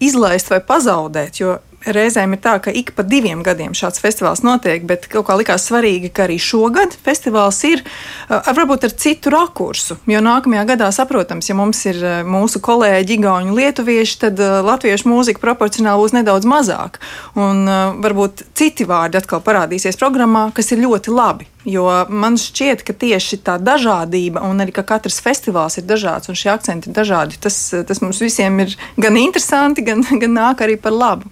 izlaist 0.04 0.50
vai 0.54 0.64
pazaudēt, 0.64 1.42
jo 1.44 1.60
reizēm 1.86 2.36
ir 2.36 2.42
tā, 2.44 2.56
ka 2.64 2.72
ik 2.74 2.94
pa 2.98 3.06
diviem 3.08 3.44
gadiem 3.46 3.76
šāds 3.78 4.02
festivāls 4.04 4.44
notiek, 4.46 4.84
bet 4.88 5.08
kaut 5.12 5.28
kā 5.28 5.38
likās 5.40 5.68
svarīgi, 5.70 6.12
ka 6.14 6.26
arī 6.28 6.40
šogad 6.42 6.96
festivāls 7.06 7.60
ir 7.70 7.84
ar 8.30 8.56
varbūt 8.56 8.88
ar 8.88 8.96
citu 9.04 9.34
rakursu. 9.34 10.00
Jo 10.10 10.24
nākamajā 10.24 10.66
gadā, 10.74 10.90
saprotams, 10.96 11.50
ja 11.50 11.58
mums 11.58 11.84
ir 11.90 12.00
mūsu 12.28 12.62
kolēģi, 12.64 13.18
Igauni, 13.20 13.56
Lietuvieši, 13.58 14.20
tad 14.26 14.42
latviešu 14.42 15.12
mūzika 15.12 15.44
proporcionāli 15.44 16.04
būs 16.04 16.18
nedaudz 16.18 16.50
mazāk. 16.50 17.02
Un 17.40 17.66
varbūt 18.04 18.48
citi 18.58 18.88
vārdi 18.90 19.20
atkal 19.22 19.44
parādīsies 19.46 20.00
programmā, 20.00 20.50
kas 20.56 20.74
ir 20.74 20.84
ļoti 20.86 21.14
labi. 21.14 21.53
Jo 21.64 21.86
man 22.12 22.36
šķiet, 22.40 22.82
ka 22.84 22.92
tieši 22.92 23.40
tā 23.48 23.56
dažādība, 23.62 24.42
un 24.44 24.60
arī 24.60 24.74
ka 24.76 24.84
katrs 24.88 25.22
festivāls 25.24 25.78
ir 25.80 25.86
dažāds 25.88 26.28
un 26.28 26.36
šie 26.36 26.50
akcenti 26.52 26.90
ir 26.90 26.98
dažādi, 26.98 27.40
tas, 27.40 27.56
tas 27.88 28.02
mums 28.04 28.20
visiem 28.20 28.60
ir 28.66 28.74
gan 29.00 29.16
interesanti, 29.20 29.86
gan, 29.88 30.04
gan 30.22 30.36
nāk 30.36 30.64
arī 30.66 30.76
par 30.82 30.96
labu. 30.96 31.32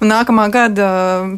Un 0.00 0.08
nākamā 0.12 0.46
gada 0.52 0.88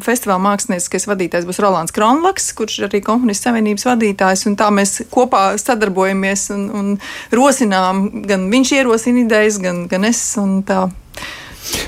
festivāla 0.05 0.39
mākslinieckais 0.43 1.07
vadītājs 1.09 1.47
būs 1.49 1.59
Rolands 1.63 1.95
Kronlaks, 1.95 2.51
kurš 2.55 2.79
ir 2.79 2.87
arī 2.89 3.03
komponistu 3.03 3.49
savienības 3.49 3.87
vadītājs. 3.89 4.45
Tā 4.59 4.71
mēs 4.75 5.01
kopā 5.11 5.43
sadarbojamies 5.59 6.49
un, 6.55 6.65
un 6.75 6.89
rosinām, 7.35 8.05
gan 8.29 8.47
viņš 8.51 8.75
ierosina 8.79 9.23
idejas, 9.25 9.59
gan, 9.63 9.85
gan 9.91 10.07
es. 10.07 10.23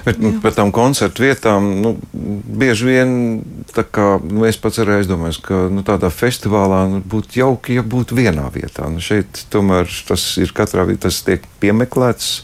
Bet, 0.06 0.20
nu, 0.22 0.34
par 0.44 0.56
tām 0.58 0.72
koncertu 0.75 1.25
vietām 1.25 1.68
nu, 1.84 1.94
bieži 2.12 2.88
vien 2.90 3.13
kā, 3.72 4.08
nu, 4.24 4.44
es 4.50 4.60
pats 4.62 4.82
arī 4.82 5.00
aizdomājos, 5.00 5.42
ka 5.46 5.66
nu, 5.72 5.86
tādā 5.88 6.12
festivālā 6.13 6.84
nu, 6.92 7.01
būtu 7.06 7.42
jauki, 7.42 7.80
ja 7.80 7.86
būtu 7.86 8.18
vienā 8.18 8.50
vietā. 8.54 8.90
Nu, 8.92 9.01
šeit 9.04 9.46
tomēr 9.54 9.90
tas 10.08 10.25
ir 10.42 10.54
katrā 10.58 10.86
vietā, 10.90 11.10
tas 11.10 11.24
tiek 11.28 11.48
piemeklēts. 11.63 12.38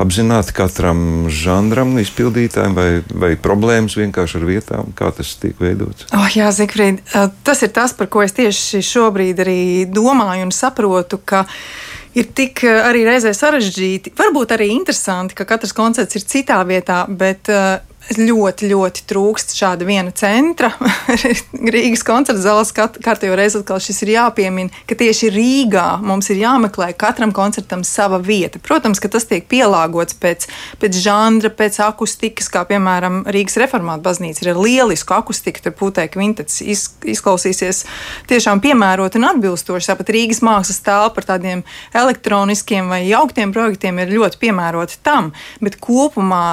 Apzināti 0.00 0.54
katram 0.56 1.28
žanram, 1.28 1.90
izpildītājam, 2.00 2.72
vai, 2.72 2.86
vai 3.12 3.34
problēmas 3.36 3.98
vienkārši 4.00 4.38
ar 4.38 4.46
vietām, 4.48 4.94
kā 4.96 5.10
tas 5.12 5.34
tiek 5.36 5.58
veidots? 5.60 6.06
Oh, 6.16 6.24
jā, 6.32 6.48
Zikfrīd, 6.56 7.02
tas 7.44 7.60
ir 7.60 7.74
tas, 7.76 7.92
par 7.98 8.08
ko 8.08 8.22
es 8.24 8.32
tieši 8.32 8.80
šobrīd 8.88 9.42
arī 9.44 9.60
domāju 9.92 10.48
un 10.48 10.54
saprotu, 10.56 11.20
ka 11.20 11.44
uh, 11.44 11.91
ir 12.18 12.28
tik 12.36 12.64
eh, 12.66 12.80
arī 12.88 13.04
reizē 13.08 13.32
sarežģīti. 13.36 14.14
Varbūt 14.18 14.54
arī 14.56 14.70
interesanti, 14.74 15.36
ka 15.38 15.46
katrs 15.48 15.74
koncerts 15.76 16.18
ir 16.18 16.26
citā 16.28 16.60
vietā, 16.68 17.02
bet 17.08 17.50
uh, 17.52 17.78
ļoti, 18.10 18.68
ļoti 18.72 19.04
trūkst 19.08 19.54
šāda 19.56 19.86
viena 19.86 20.12
centra. 20.16 20.72
Rīgas 21.74 22.02
koncerta 22.06 22.40
zāles 22.42 22.72
kārtējo 22.74 23.36
reizi 23.38 23.60
atkal 23.60 23.80
šis 23.82 24.02
ir 24.04 24.14
jāpiemina, 24.16 24.72
ka 24.88 24.96
tieši 24.98 25.30
Rīgā 25.32 25.86
mums 26.02 26.30
ir 26.32 26.42
jāmeklē 26.42 26.92
katram 26.98 27.32
koncertam 27.36 27.84
sava 27.86 28.18
vieta. 28.22 28.60
Protams, 28.62 29.00
ka 29.02 29.10
tas 29.12 29.26
tiek 29.30 29.46
pielāgots 29.50 30.16
pēc, 30.20 30.48
pēc 30.82 30.98
žanra, 31.04 31.52
pēc 31.54 31.78
akustikas, 31.86 32.50
kā 32.52 32.64
piemēram 32.68 33.22
Rīgas 33.32 33.58
reformāta 33.62 34.04
baznīca 34.08 34.44
ir 34.44 34.52
ar 34.54 34.60
lielisku 34.60 35.16
akustiku, 35.16 35.62
tur 35.64 35.76
pūtē 35.78 36.08
kvintets 36.12 36.60
iz, 36.64 36.88
izklausīsies 37.06 37.84
tiešām 38.30 38.62
piemērot 38.64 39.16
un 39.20 39.28
atbilstoši. 39.30 39.92
Tāpat 39.92 40.12
Rīgas 40.14 40.42
mākslas 40.44 40.82
telpa 40.84 41.22
ar 41.22 41.30
tādiem 41.34 41.64
elektroniskiem 41.96 42.90
vai 42.92 43.04
jauktiem 43.06 43.54
projektiem 43.54 44.02
ir 44.02 44.14
ļoti 44.18 44.42
piemērota 44.42 45.00
tam, 45.06 45.32
bet 45.62 45.78
kopumā 45.82 46.44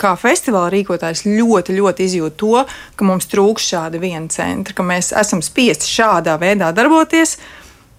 kā 0.00 0.14
festivāla 0.20 0.70
rīkot 0.74 1.07
iedzīvotājs 1.08 1.26
ļoti, 1.38 1.78
ļoti 1.78 2.08
izjūt 2.08 2.36
to, 2.38 2.64
ka 2.96 3.04
mums 3.04 3.28
trūks 3.28 3.70
šāda 3.72 4.00
viena 4.00 4.28
centra, 4.28 4.74
ka 4.74 4.82
mēs 4.82 5.12
esam 5.12 5.42
spiesti 5.42 5.88
šādā 5.88 6.38
veidā 6.38 6.72
darboties. 6.72 7.38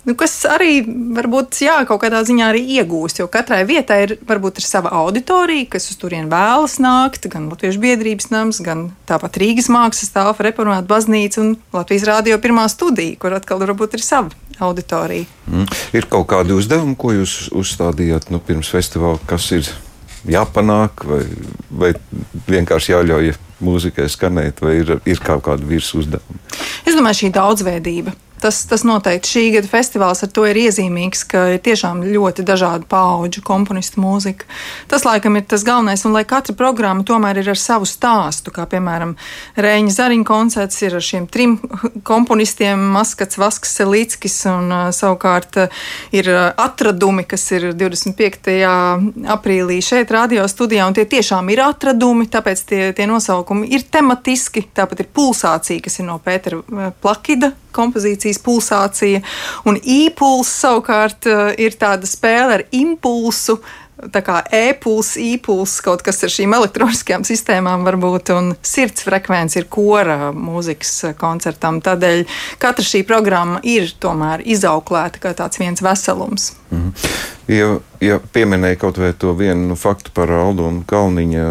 Nu, 0.08 0.16
kas 0.16 0.46
arī 0.48 0.80
varbūt 0.88 1.60
jā, 1.60 1.84
kaut 1.86 2.00
kādā 2.01 2.22
ziņā 2.24 2.46
arī 2.50 2.62
iegūst, 2.80 3.20
jo 3.20 3.28
katrai 3.28 3.66
vietai 3.68 3.98
ir 4.06 4.13
varbūt 4.25 4.62
ir 4.62 4.66
sava 4.66 4.94
auditorija, 4.96 5.68
kas 5.75 5.89
uz 5.92 5.98
turieni 6.00 6.32
vēlas 6.32 6.78
nākt, 6.80 7.28
gan 7.30 7.50
Latvijas 7.51 7.78
biedrības 7.78 8.30
nams, 8.32 8.62
gan 8.63 8.88
tāpat 9.06 9.38
Rīgas 9.38 9.68
mākslas 9.70 10.10
stāva, 10.10 10.34
reformēta 10.39 10.88
baznīca 10.88 11.44
un 11.44 11.51
Latvijas 11.75 12.08
rādio 12.08 12.39
pirmā 12.39 12.70
studija, 12.72 13.20
kur 13.20 13.36
atkal 13.36 13.60
varbūt 13.60 14.00
ir 14.00 14.06
sava 14.06 14.32
auditorija. 14.63 15.28
Mm. 15.51 15.68
Ir 16.00 16.08
kaut 16.10 16.32
kādi 16.32 16.56
uzdevumi, 16.56 16.96
ko 16.98 17.13
jūs 17.20 17.51
uzstādījāt 17.60 18.32
nu, 18.32 18.39
pirms 18.39 18.72
festivāla, 18.72 19.20
kas 19.28 19.51
ir 19.60 19.68
jāpanāk, 20.28 21.06
vai, 21.08 21.22
vai 21.70 21.94
vienkārši 22.50 22.94
jāļauj 22.96 23.34
mūzikai 23.64 24.08
skanēt, 24.12 24.62
vai 24.64 24.80
ir, 24.82 24.98
ir 25.08 25.22
kaut 25.24 25.44
kāda 25.48 25.68
virsma 25.68 26.04
uzdevuma? 26.04 26.42
Es 26.88 26.98
domāju, 26.98 27.24
šī 27.24 27.32
daudzveidība. 27.36 28.16
Tas, 28.39 28.62
tas 28.69 28.86
noteikti 28.88 29.29
šī 29.34 29.43
gada 29.58 29.67
festivāls 29.67 30.22
ar 30.24 30.29
to 30.31 30.46
ir 30.48 30.58
iezīmīgs, 30.62 31.25
ka 31.27 31.41
ir 31.55 31.60
tiešām 31.63 32.05
ļoti 32.08 32.46
dažādu 32.48 32.88
pauģu 32.89 33.43
komponistu 33.46 34.00
mūzika. 34.00 34.48
Tas, 34.91 35.03
laikam, 35.08 35.36
ir 35.36 35.43
tas 35.50 35.65
galvenais, 35.67 36.05
un 36.08 36.15
lai 36.15 36.24
katra 36.29 36.55
programma 36.55 37.03
tomēr 37.03 37.41
ir 37.41 37.51
ar 37.51 37.60
savu 37.60 37.88
stāstu, 37.89 38.53
kā 38.55 38.63
piemēram 38.69 39.15
Rēņa 39.60 39.96
Zariņa 39.98 40.27
koncerts 40.27 40.79
ir 40.86 40.96
ar 40.96 41.03
šiem 41.03 41.27
trim 41.27 41.58
komponistiem- 42.10 42.79
Maskats, 42.96 43.39
Vasks, 43.41 43.75
Selīckis, 43.79 44.39
un 44.51 44.72
uh, 44.72 44.88
savukārt 44.96 45.60
uh, 45.60 45.84
ir 46.15 46.31
atradumi, 46.55 47.27
kas 47.27 47.43
ir 47.58 47.72
25. 47.75 48.55
aprīlī 49.36 49.81
šeit 49.84 50.12
radio 50.15 50.48
studijā, 50.48 50.88
un 50.88 50.96
tie 50.96 51.05
tiešām 51.10 51.51
ir 51.51 51.63
atradumi, 51.67 52.29
tāpēc 52.31 52.65
tie, 52.72 52.84
tie 52.96 53.10
nosaukumi 53.10 53.67
ir 53.75 53.88
tematiski, 53.91 54.69
tāpat 54.75 55.03
ir 55.03 55.12
pulsācija, 55.13 55.84
kas 55.84 56.00
ir 56.00 56.08
no 56.08 56.19
Pētera 56.24 56.93
Plakida 57.01 57.53
kompozīcijas 57.76 58.42
pulsācija, 58.46 59.22
un 59.70 59.80
īpuls 59.80 60.52
savukārt 60.64 61.30
eh, 61.30 61.43
ir 61.65 61.78
tāda 61.80 62.10
spēle 62.10 62.60
ar 62.60 62.65
impulsu. 62.76 63.60
Tā 64.14 64.22
kā 64.24 64.40
e-puls, 64.56 65.14
īpuls, 65.20 65.74
kaut 65.84 66.04
kas 66.06 66.24
ar 66.24 66.32
šīm 66.32 66.54
elektroniskajām 66.56 67.26
sistēmām 67.28 67.84
varbūt, 67.88 68.32
un 68.36 68.54
sirds 68.64 69.04
frekvence 69.04 69.60
ir 69.60 69.68
kora 69.72 70.32
mūzikas 70.32 71.16
koncertam. 71.20 71.82
Tādēļ 71.84 72.24
katra 72.62 72.86
šī 72.86 73.04
programma 73.08 73.60
ir 73.68 73.92
tomēr 74.00 74.46
izauklēta 74.48 75.20
kā 75.20 75.36
tāds 75.36 75.60
viens 75.60 75.84
veselums. 75.84 76.54
-hmm. 76.72 76.92
Ja, 77.50 77.80
ja 78.00 78.20
pieminēja 78.34 78.78
kaut 78.78 78.98
vai 78.98 79.14
to 79.18 79.34
vienu 79.34 79.72
nu, 79.72 79.76
faktu 79.76 80.12
par 80.14 80.32
Aldu 80.32 80.68
un 80.70 80.84
Kalniņa 80.86 81.46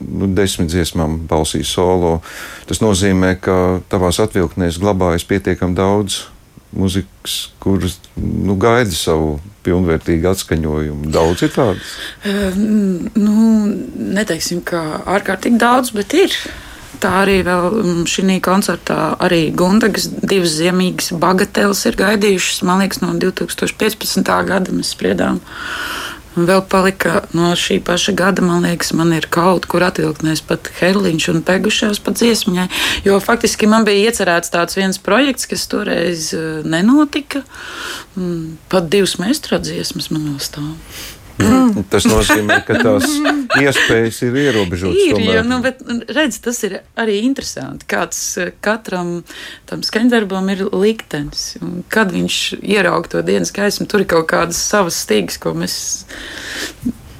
nu, 0.00 0.28
desmit 0.32 0.70
dziesmām 0.72 1.18
balsīs 1.28 1.68
solo, 1.68 2.20
tas 2.66 2.80
nozīmē, 2.80 3.36
ka 3.40 3.80
tavās 3.88 4.20
atvilktnēs 4.22 4.80
glabājas 4.80 5.26
pietiekami 5.28 5.76
daudz 5.76 6.24
muzikas, 6.72 7.36
kuras 7.62 7.98
nu, 8.16 8.56
gaida 8.60 8.94
savu 8.94 9.36
pilnvērtīgu 9.66 10.30
atskaņojumu. 10.30 11.10
Daudz 11.14 11.42
ir 11.46 11.52
tādas? 11.54 11.96
Uh, 12.26 12.56
nu, 13.18 13.66
neteiksim, 14.16 14.62
ka 14.66 15.02
ārkārtīgi 15.16 15.60
daudz, 15.62 15.92
bet 15.96 16.14
ir. 16.16 16.36
Tā 17.02 17.10
arī 17.26 17.40
vēl 17.44 17.66
mm, 17.82 18.04
šī 18.08 18.38
koncertā 18.44 18.98
arī 19.20 19.50
Gundagas 19.56 20.06
divas 20.08 20.54
ziemīgas 20.56 21.12
bagateles 21.20 21.82
ir 21.90 21.98
gaidījušas. 21.98 22.62
Man 22.64 22.80
liekas, 22.84 23.02
no 23.02 23.12
2015. 23.20 24.30
gada 24.48 24.72
mēs 24.72 24.94
spriedām. 24.96 25.42
Un 26.36 26.44
vēl 26.48 26.60
palika 26.68 27.22
no 27.36 27.50
šī 27.56 27.78
paša 27.84 28.12
gada, 28.16 28.44
man 28.44 28.66
liekas, 28.66 28.92
man 28.96 29.14
ir 29.16 29.24
kaut 29.32 29.64
kur 29.70 29.84
atvilktnēs 29.86 30.42
pat 30.44 30.68
herliņš 30.80 31.28
un 31.32 31.42
pegušās 31.46 32.00
pat 32.04 32.20
dziesmiņai. 32.20 32.66
Jo 33.08 33.16
faktiski 33.24 33.68
man 33.70 33.86
bija 33.88 34.10
iecerēts 34.10 34.52
tāds 34.52 34.76
viens 34.76 35.00
projekts, 35.00 35.48
kas 35.48 35.64
toreiz 35.72 36.28
eh, 36.36 36.60
nenotika. 36.68 37.40
Mm, 38.16 38.58
pat 38.72 38.90
divas 38.92 39.16
meistra 39.22 39.60
dziesmas 39.62 40.10
man 40.12 40.28
vēl 40.28 40.42
stāv. 40.44 40.74
Mm. 41.36 41.84
Tas 41.92 42.06
nozīmē, 42.08 42.60
ka 42.64 42.78
tās 42.80 43.04
iespējas 43.60 44.20
ir 44.24 44.38
ierobežotas. 44.46 45.02
Ir, 45.04 45.20
jo, 45.20 45.42
nu, 45.44 45.58
bet, 45.64 45.82
redz, 46.16 46.38
tas 46.44 46.62
ir 46.64 46.78
arī 46.96 47.18
interesanti. 47.26 47.88
Kāds 47.90 48.20
katram 48.64 49.18
tam 49.68 49.84
skaņdarbam 49.86 50.48
ir 50.54 50.64
liktenis. 50.72 51.48
Un 51.60 51.82
kad 51.92 52.14
viņš 52.14 52.38
ieraug 52.62 53.08
to 53.12 53.20
dienas 53.26 53.52
gaismu, 53.56 53.88
tur 53.90 54.06
ir 54.06 54.10
kaut 54.14 54.30
kādas 54.32 54.60
savas 54.60 55.02
stīgas, 55.04 55.36
ko 55.42 55.52
mēs 55.58 55.76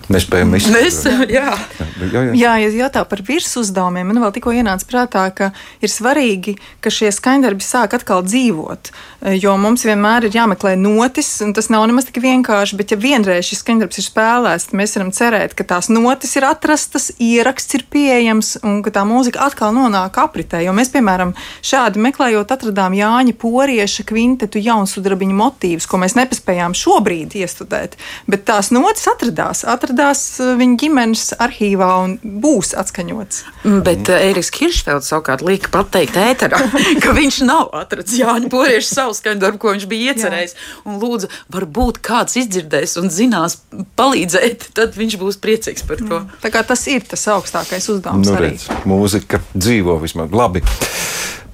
Nespējam 0.07 0.55
izdarīt. 0.55 1.33
Jā. 1.35 1.57
Jā, 1.97 2.07
jā. 2.12 2.35
jā, 2.38 2.53
ja 2.62 2.69
jautā 2.85 3.03
par 3.09 3.23
virsuzdevumiem, 3.27 4.07
man 4.07 4.21
vēl 4.23 4.35
tikko 4.37 4.53
ienāca 4.55 4.87
prātā, 4.87 5.25
ka 5.35 5.49
ir 5.83 5.90
svarīgi, 5.90 6.55
ka 6.85 6.92
šie 6.95 7.11
skaņdarbi 7.14 7.64
sāk 7.64 7.97
atkal 7.99 8.23
dzīvot. 8.23 8.92
Jo 9.40 9.57
mums 9.59 9.83
vienmēr 9.88 10.29
ir 10.29 10.37
jāmeklē 10.37 10.77
notis, 10.79 11.31
un 11.42 11.51
tas 11.57 11.66
nav 11.73 11.88
nemaz 11.90 12.07
tik 12.07 12.21
vienkārši. 12.23 12.79
Bet, 12.79 12.95
ja 12.95 13.01
vienreiz 13.03 13.49
šis 13.49 13.64
skaņdarbs 13.64 13.99
ir 13.99 14.07
spēlēts, 14.07 14.69
tad 14.69 14.79
mēs 14.79 14.95
varam 14.95 15.11
cerēt, 15.16 15.57
ka 15.59 15.66
tās 15.75 15.90
notis 15.90 16.37
ir 16.38 16.47
atrastas, 16.47 17.09
ieraksts 17.19 17.81
ir 17.81 17.87
pieejams 17.90 18.53
un 18.62 18.79
ka 18.87 18.95
tā 18.95 19.03
mūzika 19.09 19.42
atkal 19.49 19.75
nonāk 19.75 20.21
apritē. 20.23 20.62
Jo 20.62 20.77
mēs, 20.77 20.92
piemēram, 20.95 21.35
šādi 21.66 22.05
meklējot, 22.07 22.55
atradām 22.55 22.95
Jāņa 22.95 23.35
Porieša 23.42 24.07
kvintetu 24.07 24.62
jaunsudrabiņu 24.62 25.40
motīvus, 25.42 25.90
ko 25.90 25.99
mēs 26.05 26.14
nepaspējām 26.21 26.79
šobrīd 26.79 27.35
iestudēt. 27.42 27.99
Bet 28.31 28.47
tās 28.47 28.71
notis 28.71 29.11
atradās. 29.11 29.66
atradās 29.66 29.96
atradās 29.97 30.41
eh, 30.41 30.53
viņa 30.59 30.77
ģimenes 30.81 31.25
arhīvā 31.41 31.89
un 32.05 32.17
būs 32.23 32.75
atskaņots. 32.77 33.43
Mm, 33.65 33.81
bet 33.87 34.11
uh, 34.11 34.21
Eriks 34.21 34.51
Kiršfelds 34.53 35.09
savukārt 35.11 35.45
lika 35.47 35.71
pateikt 35.73 36.17
ēterā, 36.21 36.61
ka 37.03 37.15
viņš 37.17 37.41
nav 37.49 37.73
atradzis 37.77 38.21
Jāņa 38.21 38.51
Porieša 38.53 38.91
savu 38.91 39.17
skaņdarbu, 39.17 39.61
ko 39.63 39.73
viņš 39.75 39.87
bija 39.89 40.13
iecerējis. 40.13 40.57
Un 40.87 40.99
lūdzu, 41.01 41.31
varbūt 41.53 42.01
kāds 42.05 42.37
izdzirdēs 42.43 42.97
un 43.01 43.09
zinās 43.13 43.61
palīdzēt, 43.97 44.71
tad 44.77 44.97
viņš 44.99 45.17
būs 45.21 45.41
priecīgs 45.41 45.87
par 45.87 46.03
to. 46.03 46.21
Jā. 46.21 46.41
Tā 46.45 46.53
kā 46.53 46.65
tas 46.67 46.85
ir 46.93 47.07
tas 47.09 47.25
augstākais 47.33 47.89
uzdevums 47.93 48.29
nu, 48.29 48.37
arī. 48.37 48.53
Redz, 48.53 48.69
mūzika 48.89 49.41
dzīvo 49.57 49.97
vismaz 50.03 50.35
labi. 50.37 50.65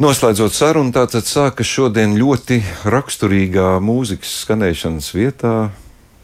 Noslēdzot 0.02 0.56
sarunu, 0.56 0.90
tātad 0.90 1.28
sākas 1.28 1.68
šodien 1.68 2.16
ļoti 2.18 2.58
raksturīgā 2.90 3.76
mūzikas 3.84 4.40
skanēšanas 4.42 5.12
vietā, 5.14 5.54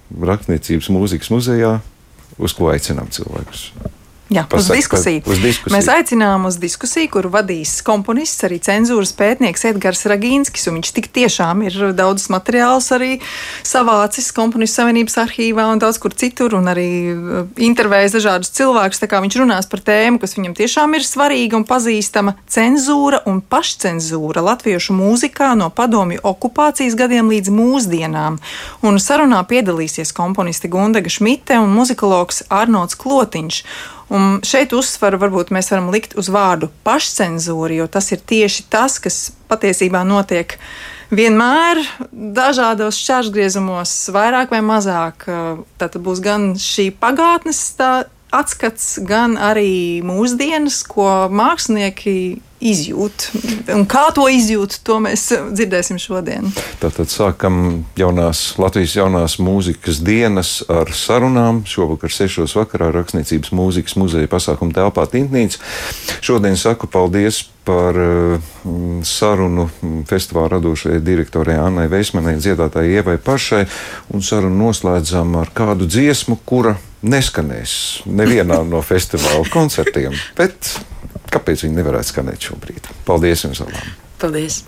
Rakstniecības 0.08 0.88
mūzikas 0.88 1.28
muzejā 1.28 1.74
uz 2.38 2.54
ko 2.56 2.70
aicinām 2.72 3.10
cilvēkus? 3.14 3.70
Jā, 4.28 4.42
uz 4.44 4.66
Pasaka, 4.68 4.76
diskusiju. 4.76 5.22
uz 5.24 5.38
diskusiju. 5.40 5.72
Mēs 5.72 5.86
aicinām 5.88 6.42
uz 6.44 6.58
diskusiju, 6.60 7.08
kuru 7.14 7.30
vadīs 7.32 7.78
komponists, 7.80 8.44
arī 8.44 8.58
cenzūras 8.60 9.14
pētnieks 9.16 9.64
Edgars 9.70 10.04
Ragīnskis. 10.04 10.68
Viņš 10.68 10.90
tik 10.98 11.08
tiešām 11.16 11.62
ir 11.64 11.78
daudz 11.96 12.26
materiālus 12.28 12.90
arī 12.92 13.14
savācis 13.64 14.28
komponistu 14.36 14.82
savienības 14.82 15.16
arhīvā 15.24 15.64
un 15.72 15.80
daudz 15.80 15.96
kur 16.02 16.12
citur, 16.12 16.58
un 16.60 16.68
arī 16.68 16.90
uh, 17.14 17.48
intervējis 17.56 18.18
dažādus 18.18 18.52
cilvēkus. 18.60 19.00
Viņš 19.08 19.40
runās 19.40 19.70
par 19.72 19.80
tēmu, 19.88 20.20
kas 20.20 20.36
viņam 20.36 20.58
tiešām 20.60 20.98
ir 20.98 21.08
svarīga 21.08 21.56
un 21.56 21.64
pazīstama- 21.64 22.36
cenzūra 22.56 23.24
un 23.24 23.40
pašcenzūra 23.40 24.44
latviešu 24.44 24.92
mūzikā 24.92 25.54
no 25.56 25.72
padomju 25.72 26.20
okupācijas 26.20 27.00
gadiem 27.00 27.32
līdz 27.32 27.48
mūsdienām. 27.48 28.36
Un 28.82 29.00
sarunā 29.00 29.40
piedalīsies 29.48 30.12
komponisti 30.12 30.68
Gundaga 30.68 31.08
Šmite 31.08 31.56
un 31.56 31.72
muzikologs 31.72 32.42
Arnolds 32.50 32.94
Klotiņš. 32.94 33.64
Un 34.14 34.38
šeit 34.46 34.72
uzsvaru 34.72 35.20
varbūt 35.20 35.50
mēs 35.52 35.68
varam 35.72 35.90
likt 35.92 36.14
uz 36.16 36.30
vārdu 36.32 36.70
pašcensūra, 36.86 37.74
jo 37.76 37.88
tas 37.92 38.08
ir 38.14 38.22
tieši 38.24 38.64
tas, 38.72 38.96
kas 39.04 39.18
patiesībā 39.50 40.00
notiek 40.08 40.56
vienmēr 41.12 41.80
dažādos 42.12 43.00
šķērsgriezumos, 43.02 43.92
vairāk 44.14 44.52
vai 44.54 44.62
mazāk. 44.64 45.28
Tad 45.80 46.00
būs 46.04 46.22
gan 46.24 46.54
šī 46.60 46.88
pagātnes 47.00 47.60
atskats, 48.34 48.98
gan 49.04 49.36
arī 49.40 50.00
mūsdienas, 50.06 50.82
ko 50.88 51.08
mākslinieki 51.32 52.18
izjūt. 52.58 53.28
Un 53.74 53.84
kā 53.88 54.08
to 54.14 54.26
izjūt, 54.32 54.80
to 54.86 54.98
mēs 55.02 55.28
dzirdēsim 55.54 56.00
šodien. 56.02 56.48
Tātad 56.82 57.10
sākam 57.12 57.84
jaunās, 57.98 58.56
Latvijas 58.58 58.96
jaunās 58.98 59.38
mūzikas 59.42 60.02
dienas 60.04 60.58
ar 60.70 60.90
sarunām. 60.94 61.62
Šovakar 61.68 62.12
6. 62.12 62.48
vakarā 62.58 62.90
Rakstniecības 62.96 63.54
mūzikas 63.54 63.98
muzeja 64.00 64.30
pasākuma 64.30 64.74
telpā 64.74 65.06
Tintnīca. 65.10 65.62
Šodien 66.24 66.58
saku 66.58 66.90
paldies 66.90 67.44
par 67.68 68.00
uh, 68.00 68.50
sarunu 69.04 69.68
festivāla 70.08 70.56
radošajai 70.56 71.04
direktorai 71.04 71.60
Annai 71.60 71.86
Veismanai, 71.92 72.38
dziedātājai 72.40 72.98
Ievai 72.98 73.18
pašai, 73.22 73.66
un 74.16 74.24
sarunu 74.24 74.64
noslēdzam 74.64 75.36
ar 75.42 75.52
kādu 75.54 75.86
dziesmu, 75.88 76.40
kura 76.48 76.78
neskanēs 77.04 78.06
nevienā 78.08 78.62
no 78.72 78.80
festivāla 78.84 79.44
koncertiem. 79.52 80.16
Bet 80.38 80.78
Kāpēc 81.28 81.66
viņi 81.66 81.76
nevarētu 81.76 82.12
skanēt 82.12 82.48
šobrīd? 82.48 82.88
Paldies 83.08 83.44
jums 83.44 83.60
abām! 83.64 83.94
Paldies! 84.22 84.62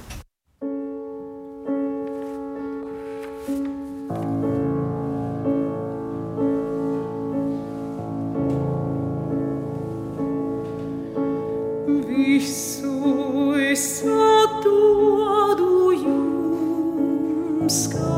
Visu 12.11 13.55
es 13.55 14.03
atdodu 14.03 15.69
jums, 16.03 17.77
kas 17.93 18.10